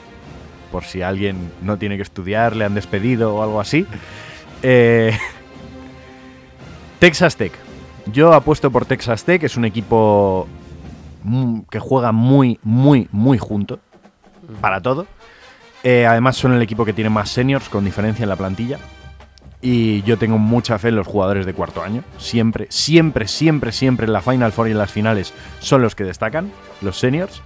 [0.72, 3.86] Por si alguien no tiene que estudiar, le han despedido o algo así.
[4.64, 5.16] Eh,
[7.00, 7.54] Texas Tech.
[8.12, 10.48] Yo apuesto por Texas Tech, es un equipo
[11.24, 13.80] mm, que juega muy, muy, muy junto
[14.60, 15.06] para todo.
[15.84, 18.80] Eh, además son el equipo que tiene más seniors con diferencia en la plantilla.
[19.62, 22.04] Y yo tengo mucha fe en los jugadores de cuarto año.
[22.18, 26.04] Siempre, siempre, siempre, siempre en la Final Four y en las finales son los que
[26.04, 26.52] destacan,
[26.82, 27.42] los seniors.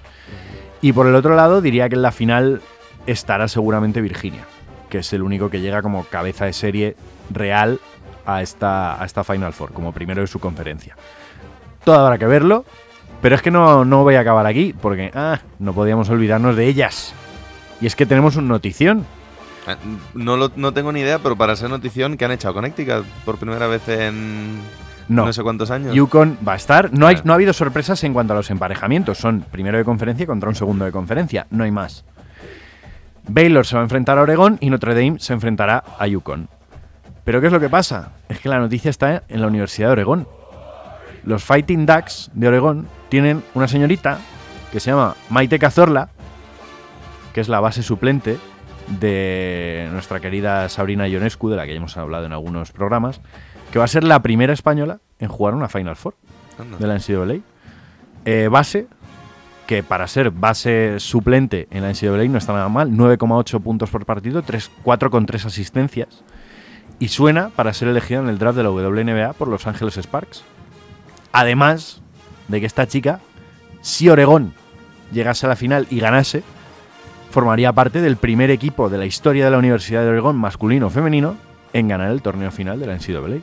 [0.81, 2.61] Y por el otro lado, diría que en la final
[3.07, 4.45] estará seguramente Virginia,
[4.89, 6.95] que es el único que llega como cabeza de serie
[7.29, 7.79] real
[8.25, 10.97] a esta, a esta Final Four, como primero de su conferencia.
[11.83, 12.65] Todo habrá que verlo,
[13.21, 16.67] pero es que no, no voy a acabar aquí, porque ah, no podíamos olvidarnos de
[16.67, 17.13] ellas.
[17.79, 19.05] Y es que tenemos un notición.
[19.67, 19.75] Eh,
[20.15, 23.37] No, lo- no tengo ni idea, pero para ser notición, que han echado Connecticut por
[23.37, 24.59] primera vez en,
[25.07, 25.31] No.
[25.33, 25.93] sé cuántos años.
[25.93, 26.91] Yukon va a estar.
[26.93, 27.25] No, hay, Vale.
[27.25, 29.17] no ha habido sorpresas en cuanto a los emparejamientos.
[29.17, 31.47] Son primero de conferencia contra un segundo de conferencia.
[31.51, 32.05] No hay más.
[33.27, 36.47] Baylor se va a enfrentar a Oregón y Notre Dame se enfrentará a Yukon.
[37.23, 38.13] Pero ¿qué es lo que pasa?
[38.29, 40.27] Es que la noticia está en la Universidad de Oregón.
[41.23, 44.17] Los Fighting Ducks de Oregón tienen una señorita
[44.71, 46.09] que se llama Maite Cazorla,
[47.31, 48.37] que es la base suplente
[48.99, 53.21] de nuestra querida Sabrina Ionescu, de la que ya hemos hablado en algunos programas,
[53.71, 56.15] que va a ser la primera española en jugar una Final Four
[56.59, 56.77] Anda.
[56.77, 57.41] de la NCAA.
[58.25, 58.87] Eh, base,
[59.65, 64.05] que para ser base suplente en la NCAA no está nada mal, 9,8 puntos por
[64.05, 66.23] partido, 3, 4,3 asistencias.
[66.99, 70.43] Y suena para ser elegida en el draft de la WNBA por Los Ángeles Sparks.
[71.31, 72.01] Además
[72.47, 73.21] de que esta chica,
[73.81, 74.53] si Oregón
[75.11, 76.43] llegase a la final y ganase,
[77.31, 80.89] formaría parte del primer equipo de la historia de la Universidad de Oregón, masculino o
[80.89, 81.35] femenino,
[81.73, 83.39] en ganar el torneo final de la NCAA.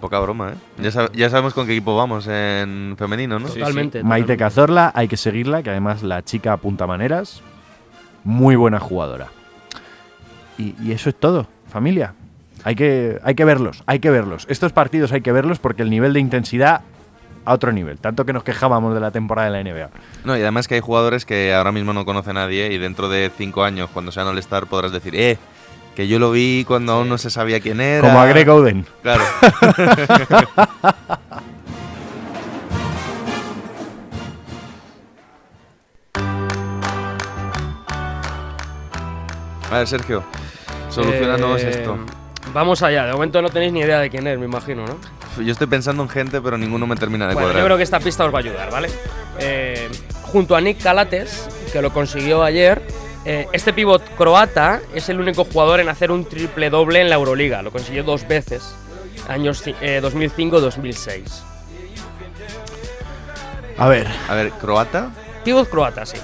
[0.00, 0.82] Poca broma, ¿eh?
[0.82, 3.46] Ya, sab- ya sabemos con qué equipo vamos en femenino, ¿no?
[3.48, 4.02] Totalmente.
[4.02, 4.36] Maite totalmente.
[4.36, 7.42] Cazorla, hay que seguirla, que además la chica apunta maneras.
[8.24, 9.28] Muy buena jugadora.
[10.58, 12.14] Y, y eso es todo, familia.
[12.64, 14.46] Hay que, hay que verlos, hay que verlos.
[14.50, 16.80] Estos partidos hay que verlos porque el nivel de intensidad
[17.46, 17.98] a otro nivel.
[17.98, 19.88] Tanto que nos quejábamos de la temporada de la NBA.
[20.24, 23.30] No, y además que hay jugadores que ahora mismo no conoce nadie y dentro de
[23.34, 25.38] cinco años, cuando sean All-Star, podrás decir, eh,
[25.94, 28.06] que yo lo vi cuando aún no se sabía quién era.
[28.06, 28.84] Como a Greg Oden.
[29.02, 29.24] Claro.
[39.70, 40.22] A ver, Sergio,
[40.90, 41.98] solucionanos Eh, esto.
[42.54, 43.04] Vamos allá.
[43.06, 44.96] De momento no tenéis ni idea de quién es, me imagino, ¿no?
[45.44, 47.62] Yo estoy pensando en gente, pero ninguno me termina de Bueno, cuadrar.
[47.62, 48.88] yo creo que esta pista os va a ayudar, ¿vale?
[49.38, 49.88] Eh,
[50.22, 52.82] junto a Nick Calates, que lo consiguió ayer,
[53.24, 57.16] eh, este pivot croata es el único jugador en hacer un triple doble en la
[57.16, 57.60] Euroliga.
[57.62, 58.74] Lo consiguió dos veces,
[59.28, 61.22] años eh, 2005-2006.
[63.78, 65.10] A ver, A ver, croata.
[65.44, 66.16] Pivot croata, sí.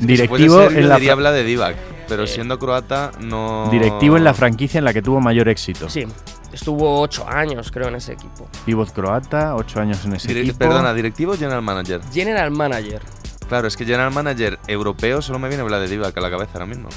[0.00, 1.76] Si directivo serbio, en, la habla de Divac,
[2.08, 2.26] pero Eh.
[2.26, 3.68] siendo croata no.
[3.70, 5.88] directivo en la franquicia en la que tuvo mayor éxito.
[5.88, 6.04] Sí,
[6.52, 8.48] estuvo ocho años, creo, en ese equipo.
[8.64, 10.58] Pivot croata, ocho años en ese equipo.
[10.58, 12.00] Perdona, directivo o general manager.
[12.12, 13.02] General Manager.
[13.48, 16.52] Claro, es que general manager europeo solo me viene hablar de Divac a la cabeza
[16.54, 16.88] ahora mismo.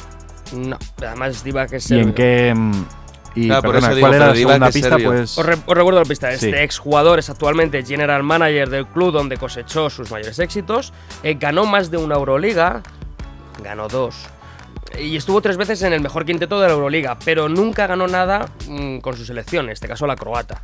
[0.53, 2.15] No, además Divac es ¿Y en serbio.
[2.15, 2.53] qué...?
[2.55, 2.85] mm,
[3.35, 4.97] Y Claro, por perdona, eso digo, ¿cuál era pero la segunda es pista?
[4.97, 6.27] Pues Os, re- os recuerdo la pista.
[6.37, 6.45] Sí.
[6.47, 10.91] Este exjugador es actualmente general manager del club donde cosechó sus mayores éxitos.
[11.23, 12.81] Eh, ganó más de una Euroliga.
[13.63, 14.15] Ganó dos.
[14.99, 17.17] Y estuvo tres veces en el mejor quinteto de la Euroliga.
[17.23, 19.65] Pero nunca ganó nada mm, con su selección.
[19.65, 20.61] En este caso la croata.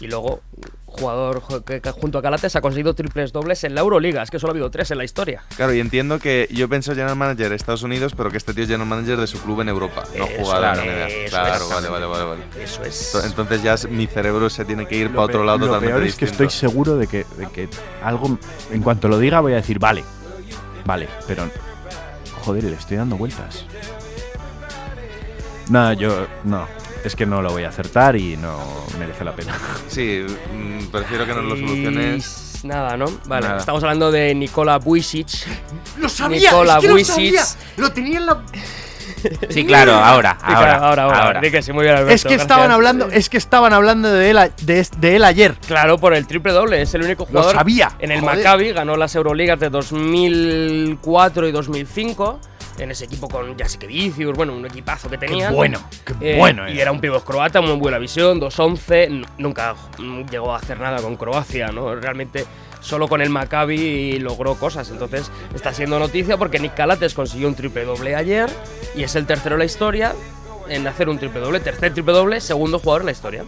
[0.00, 0.40] Y luego,
[0.86, 4.22] jugador que, que junto a Calates ha conseguido triples dobles en la Euroliga.
[4.22, 5.44] Es que solo ha habido tres en la historia.
[5.56, 8.64] Claro, y entiendo que yo pienso general manager de Estados Unidos, pero que este tío
[8.64, 11.28] es general manager de su club en Europa, no Eso, jugador en NBA.
[11.30, 12.42] Claro, vale, vale, vale, vale.
[12.60, 13.12] Eso es.
[13.12, 15.94] To- Entonces ya mi cerebro se tiene que ir Lo para otro lado lo totalmente
[15.94, 16.44] peor es que distinto.
[16.52, 17.68] estoy seguro de que, de que
[18.02, 18.38] algo,
[18.72, 20.02] en cuanto lo diga, voy a decir, vale,
[20.84, 21.44] vale, pero
[22.42, 23.64] joder, le estoy dando vueltas.
[25.70, 26.66] Nada, yo no,
[27.04, 28.58] es que no lo voy a acertar y no
[28.98, 29.56] merece la pena.
[29.88, 30.24] Sí,
[30.54, 32.60] mm, prefiero que nos lo soluciones.
[32.62, 33.06] Y Nada, ¿no?
[33.26, 33.58] Vale, Nada.
[33.58, 35.28] estamos hablando de Nikola Vujicic.
[35.98, 36.50] ¡Lo sabía!
[36.50, 37.44] Nikola es que lo sabía.
[37.76, 38.42] ¡Lo tenía en la...
[39.50, 41.40] Sí, claro, ahora, Sí, ahora, claro, ahora, ahora.
[41.40, 42.74] Di que sí, muy bien, Alberto, Es que estaban gracias.
[42.74, 45.54] hablando, es que estaban hablando de él, a- de, de él ayer.
[45.66, 46.82] Claro, por el triple doble.
[46.82, 47.54] Es el único Lo jugador.
[47.54, 48.36] sabía, En el joder.
[48.36, 52.40] Maccabi ganó las Euroligas de 2004 y 2005.
[52.78, 55.48] En ese equipo con Jasikevicius, bueno, un equipazo que tenía.
[55.48, 56.68] Qué bueno, qué Eh, bueno.
[56.68, 56.90] y era.
[56.90, 59.04] un pivot croata, muy buena visión, 2-11.
[59.06, 59.74] n- Nunca
[60.30, 61.94] llegó a hacer nada con Croacia, ¿no?
[61.94, 62.44] Realmente
[62.80, 64.90] solo con el Maccabi logró cosas.
[64.90, 68.48] Entonces está siendo noticia porque Nick Calates consiguió un triple doble ayer
[68.96, 70.14] y es el tercero en la historia
[70.68, 71.60] en hacer un triple doble.
[71.60, 73.44] Tercer triple doble, segundo jugador en la historia.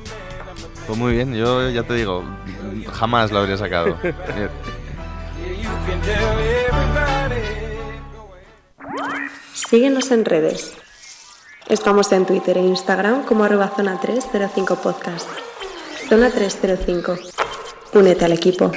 [0.87, 2.23] Pues muy bien, yo ya te digo,
[2.93, 3.97] jamás lo habría sacado.
[9.55, 10.75] Síguenos en redes.
[11.69, 15.31] Estamos en Twitter e Instagram como arroba zona 305 podcast.
[16.09, 17.15] Zona 305.
[17.95, 18.73] Únete al equipo.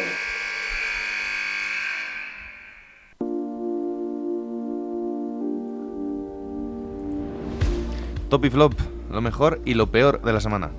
[8.29, 8.73] Top y flop,
[9.09, 10.69] lo mejor y lo peor de la semana.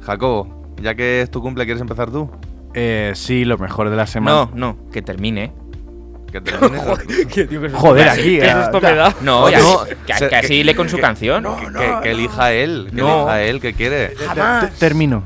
[0.00, 2.28] Jacobo, ya que es tu cumple, ¿quieres empezar tú?
[2.74, 4.50] Eh, sí, lo mejor de la semana.
[4.52, 5.52] No, no, que termine.
[6.32, 6.82] Que termines.
[7.74, 8.38] Joder, aquí.
[8.38, 9.14] ¿Qué esto me da?
[9.22, 11.44] No, No, ya- no, que, se- que así le con su canción.
[11.76, 13.20] que, que elija él, que No.
[13.22, 14.08] elija él, que quiere.
[14.08, 15.22] te- te- termino.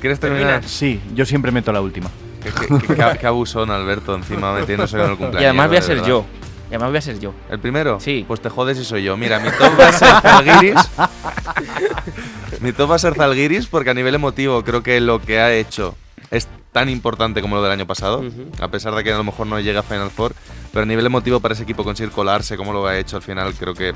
[0.00, 0.62] ¿Quieres terminar?
[0.64, 2.10] Sí, yo siempre meto la última.
[2.42, 5.42] Qué, qué- qué- qué abusón, Alberto, encima metiéndose con el cumpleaños.
[5.42, 6.24] Y además voy a ser yo.
[6.68, 7.32] Y además voy a ser yo.
[7.50, 7.98] ¿El primero?
[8.00, 8.24] Sí.
[8.26, 9.16] Pues te jodes y soy yo.
[9.16, 10.90] Mira, mi top va a ser Zalgiris.
[12.60, 15.52] Mi top va a ser Zalgiris porque a nivel emotivo creo que lo que ha
[15.52, 15.94] hecho
[16.30, 18.22] es tan importante como lo del año pasado,
[18.60, 20.34] a pesar de que a lo mejor no llega a Final Four,
[20.74, 23.54] pero a nivel emotivo para ese equipo conseguir colarse como lo ha hecho al final
[23.54, 23.94] creo que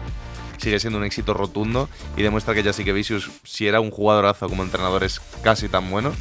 [0.57, 4.63] sigue siendo un éxito rotundo y demuestra que Jessica Vicious si era un jugadorazo como
[4.63, 6.15] entrenador es casi tan bueno.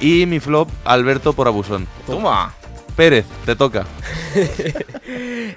[0.00, 1.86] Y mi flop, Alberto por abusón.
[2.04, 2.52] Toma.
[2.96, 3.86] Pérez, te toca.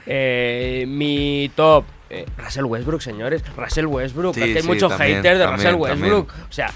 [0.05, 1.85] Eh, mi top.
[2.11, 3.43] eh, Russell Westbrook, señores.
[3.57, 4.35] Russell Westbrook.
[4.35, 6.33] Sí, es que hay sí, muchos también, haters de también, Russell Westbrook.
[6.49, 6.71] O sea,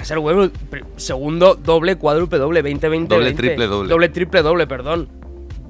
[0.00, 3.06] Westbrook, pr- segundo doble, cuádruple doble, 20-20.
[3.08, 3.34] Doble, 20.
[3.42, 3.88] triple, doble.
[3.88, 5.08] Doble, triple, doble, perdón.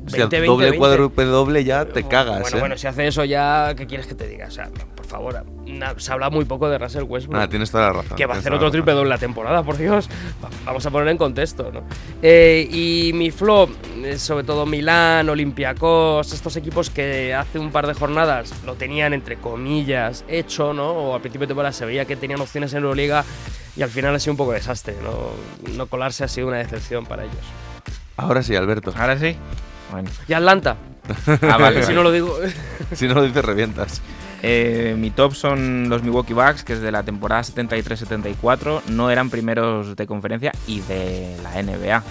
[0.07, 0.79] Hostia, 20, 20, doble, 20.
[0.79, 2.61] cuádruple, doble ya te cagas, Bueno, ¿eh?
[2.61, 4.47] bueno, si hace eso ya, ¿qué quieres que te diga?
[4.47, 7.35] O sea, por favor, na- se habla muy poco de Russell Westbrook.
[7.35, 8.17] Nada, tienes toda la razón.
[8.17, 10.09] que va a hacer otro triple doble la temporada, por Dios.
[10.43, 11.83] Va- Vamos a poner en contexto, ¿no?
[12.23, 13.71] Eh, y mi flop,
[14.03, 19.13] eh, sobre todo Milán, Olympiacos, estos equipos que hace un par de jornadas lo tenían
[19.13, 20.91] entre comillas hecho, ¿no?
[20.93, 23.25] O al principio de temporada se veía que tenían opciones en Euroliga
[23.81, 25.31] y al final ha sido un poco desastre, ¿no?
[25.75, 27.39] No colarse ha sido una decepción para ellos.
[28.19, 28.93] Ahora sí, Alberto.
[28.95, 29.35] Ahora sí.
[29.91, 30.11] Bueno.
[30.29, 30.77] Y Atlanta,
[31.49, 31.83] Ah, vale.
[31.87, 32.37] si no lo digo.
[32.93, 34.03] si no lo dices, revientas.
[34.43, 38.83] Eh, mi top son los Milwaukee Bucks, que es de la temporada 73-74.
[38.89, 42.03] No eran primeros de conferencia y de la NBA.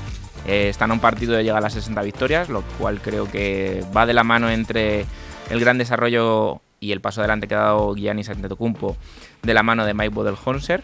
[0.47, 3.86] Eh, están a un partido de llegar a las 60 victorias, lo cual creo que
[3.95, 5.05] va de la mano entre
[5.51, 8.97] el gran desarrollo y el paso adelante que ha dado Giannis Antetokounmpo
[9.44, 10.84] de la mano de Mike Budenholzer.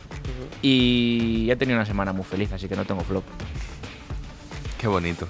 [0.61, 3.23] Y he tenido una semana muy feliz, así que no tengo flop.
[4.79, 5.27] Qué bonito.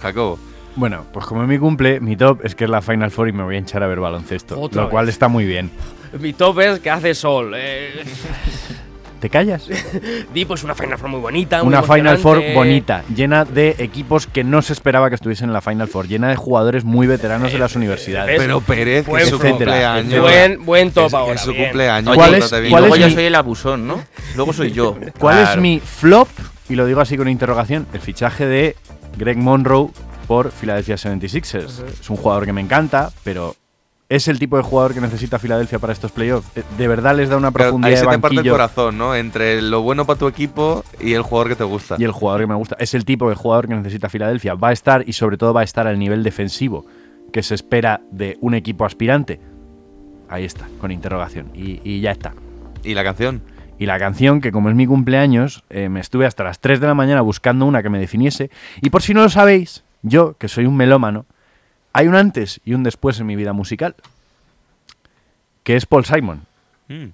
[0.00, 0.38] Jacobo.
[0.76, 3.32] Bueno, pues como es mi cumple, mi top es que es la Final Four y
[3.32, 4.60] me voy a hinchar a ver baloncesto.
[4.60, 5.70] Otra lo cual está muy bien.
[6.20, 7.52] mi top es que hace sol.
[7.56, 8.04] eh.
[9.20, 9.66] ¿Te callas?
[10.34, 11.62] Di pues una Final Four muy bonita.
[11.62, 15.52] muy Una Final Four bonita, llena de equipos que no se esperaba que estuviesen en
[15.54, 18.26] la Final Four, llena de jugadores muy veteranos de las universidades.
[18.32, 18.38] ¿ves?
[18.40, 20.20] Pero Pérez, que es su cumpleaños.
[20.20, 21.34] Buen, buen top Es- ahora.
[21.34, 21.64] Es su bien.
[21.64, 22.14] cumpleaños.
[22.14, 22.52] ¿Cuál es-.
[22.52, 24.02] Y luego es yo mi- soy el abusón, ¿no?
[24.34, 24.94] Luego soy yo.
[25.18, 25.50] ¿Cuál Claro.
[25.52, 26.28] es mi flop?
[26.68, 28.76] Y lo digo así con interrogación, el fichaje de
[29.16, 29.88] Greg Monroe
[30.26, 31.84] por Philadelphia 76ers.
[32.00, 33.54] Es un jugador que me encanta, pero
[34.08, 36.48] ¿es el tipo de jugador que necesita Filadelfia para estos playoffs?
[36.56, 39.14] Eh, ¿De verdad les da una profundidad ahí se de te parte el corazón, ¿no?
[39.14, 41.96] Entre lo bueno para tu equipo y el jugador que te gusta.
[41.98, 42.76] y el jugador que me gusta?
[42.78, 44.54] ¿Es el tipo de jugador que necesita Filadelfia?
[44.54, 46.86] ¿Va a estar y sobre todo va a estar al nivel defensivo
[47.32, 49.40] que se espera de un equipo aspirante?
[50.28, 51.50] Ahí está, con interrogación.
[51.54, 52.34] Y, y ya está.
[52.82, 53.42] ¿Y la canción?
[53.78, 56.86] Y la canción, que como es mi cumpleaños, eh, me estuve hasta las 3 de
[56.86, 58.50] la mañana buscando una que me definiese.
[58.80, 61.26] Y por si no lo sabéis, yo, que soy un melómano,
[61.96, 63.96] hay un antes y un después en mi vida musical.
[65.62, 66.42] Que es Paul Simon.
[66.88, 67.06] Mm.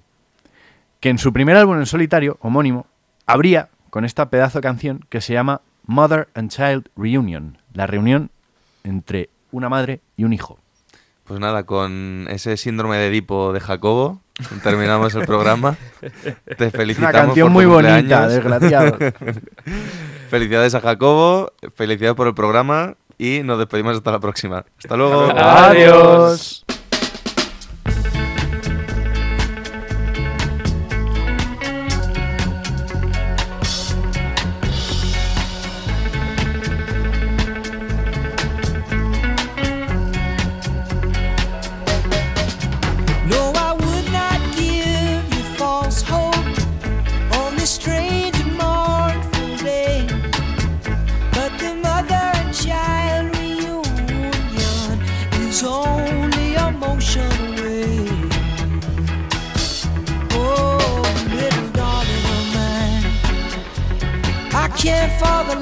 [0.99, 2.85] Que en su primer álbum en solitario, homónimo,
[3.25, 7.59] abría con esta pedazo de canción que se llama Mother and Child Reunion.
[7.73, 8.29] La reunión
[8.83, 10.59] entre una madre y un hijo.
[11.23, 14.19] Pues nada, con ese síndrome de Edipo de Jacobo,
[14.63, 15.77] terminamos el programa.
[16.57, 17.13] Te felicitamos.
[17.13, 18.97] una canción por muy bonita, desgraciado.
[20.29, 24.65] Felicidades a Jacobo, felicidades por el programa y nos despedimos hasta la próxima.
[24.77, 25.29] Hasta luego.
[25.31, 26.65] Adiós.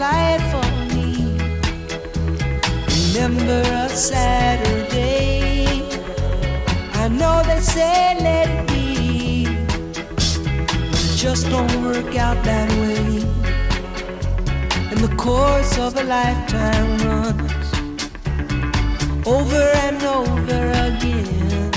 [0.01, 1.37] For life of me
[3.13, 5.65] remember a Saturday.
[6.93, 9.45] I know they say let it be,
[10.91, 13.21] but it just don't work out that way.
[14.91, 17.67] And the course of a lifetime runs
[19.27, 21.71] over and over again.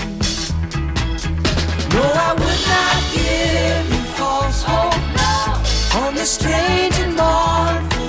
[1.95, 4.95] No, I would not give you false hope
[6.03, 8.03] on this strange and mournful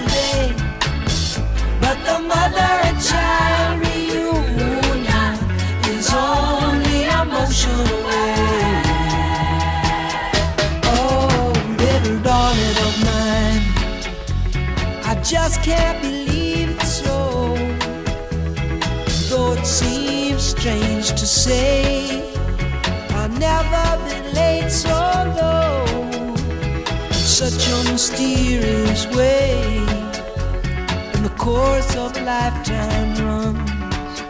[15.48, 17.54] just can't believe it so.
[19.30, 22.34] Though it seems strange to say,
[23.20, 25.00] I've never been late so
[25.40, 25.86] low.
[27.12, 29.78] Such a mysterious way,
[31.14, 34.22] in the course of a lifetime runs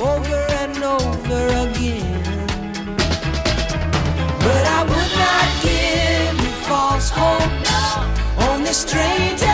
[0.00, 2.46] over and over again.
[4.46, 9.51] But I would not give you false hope on this strange.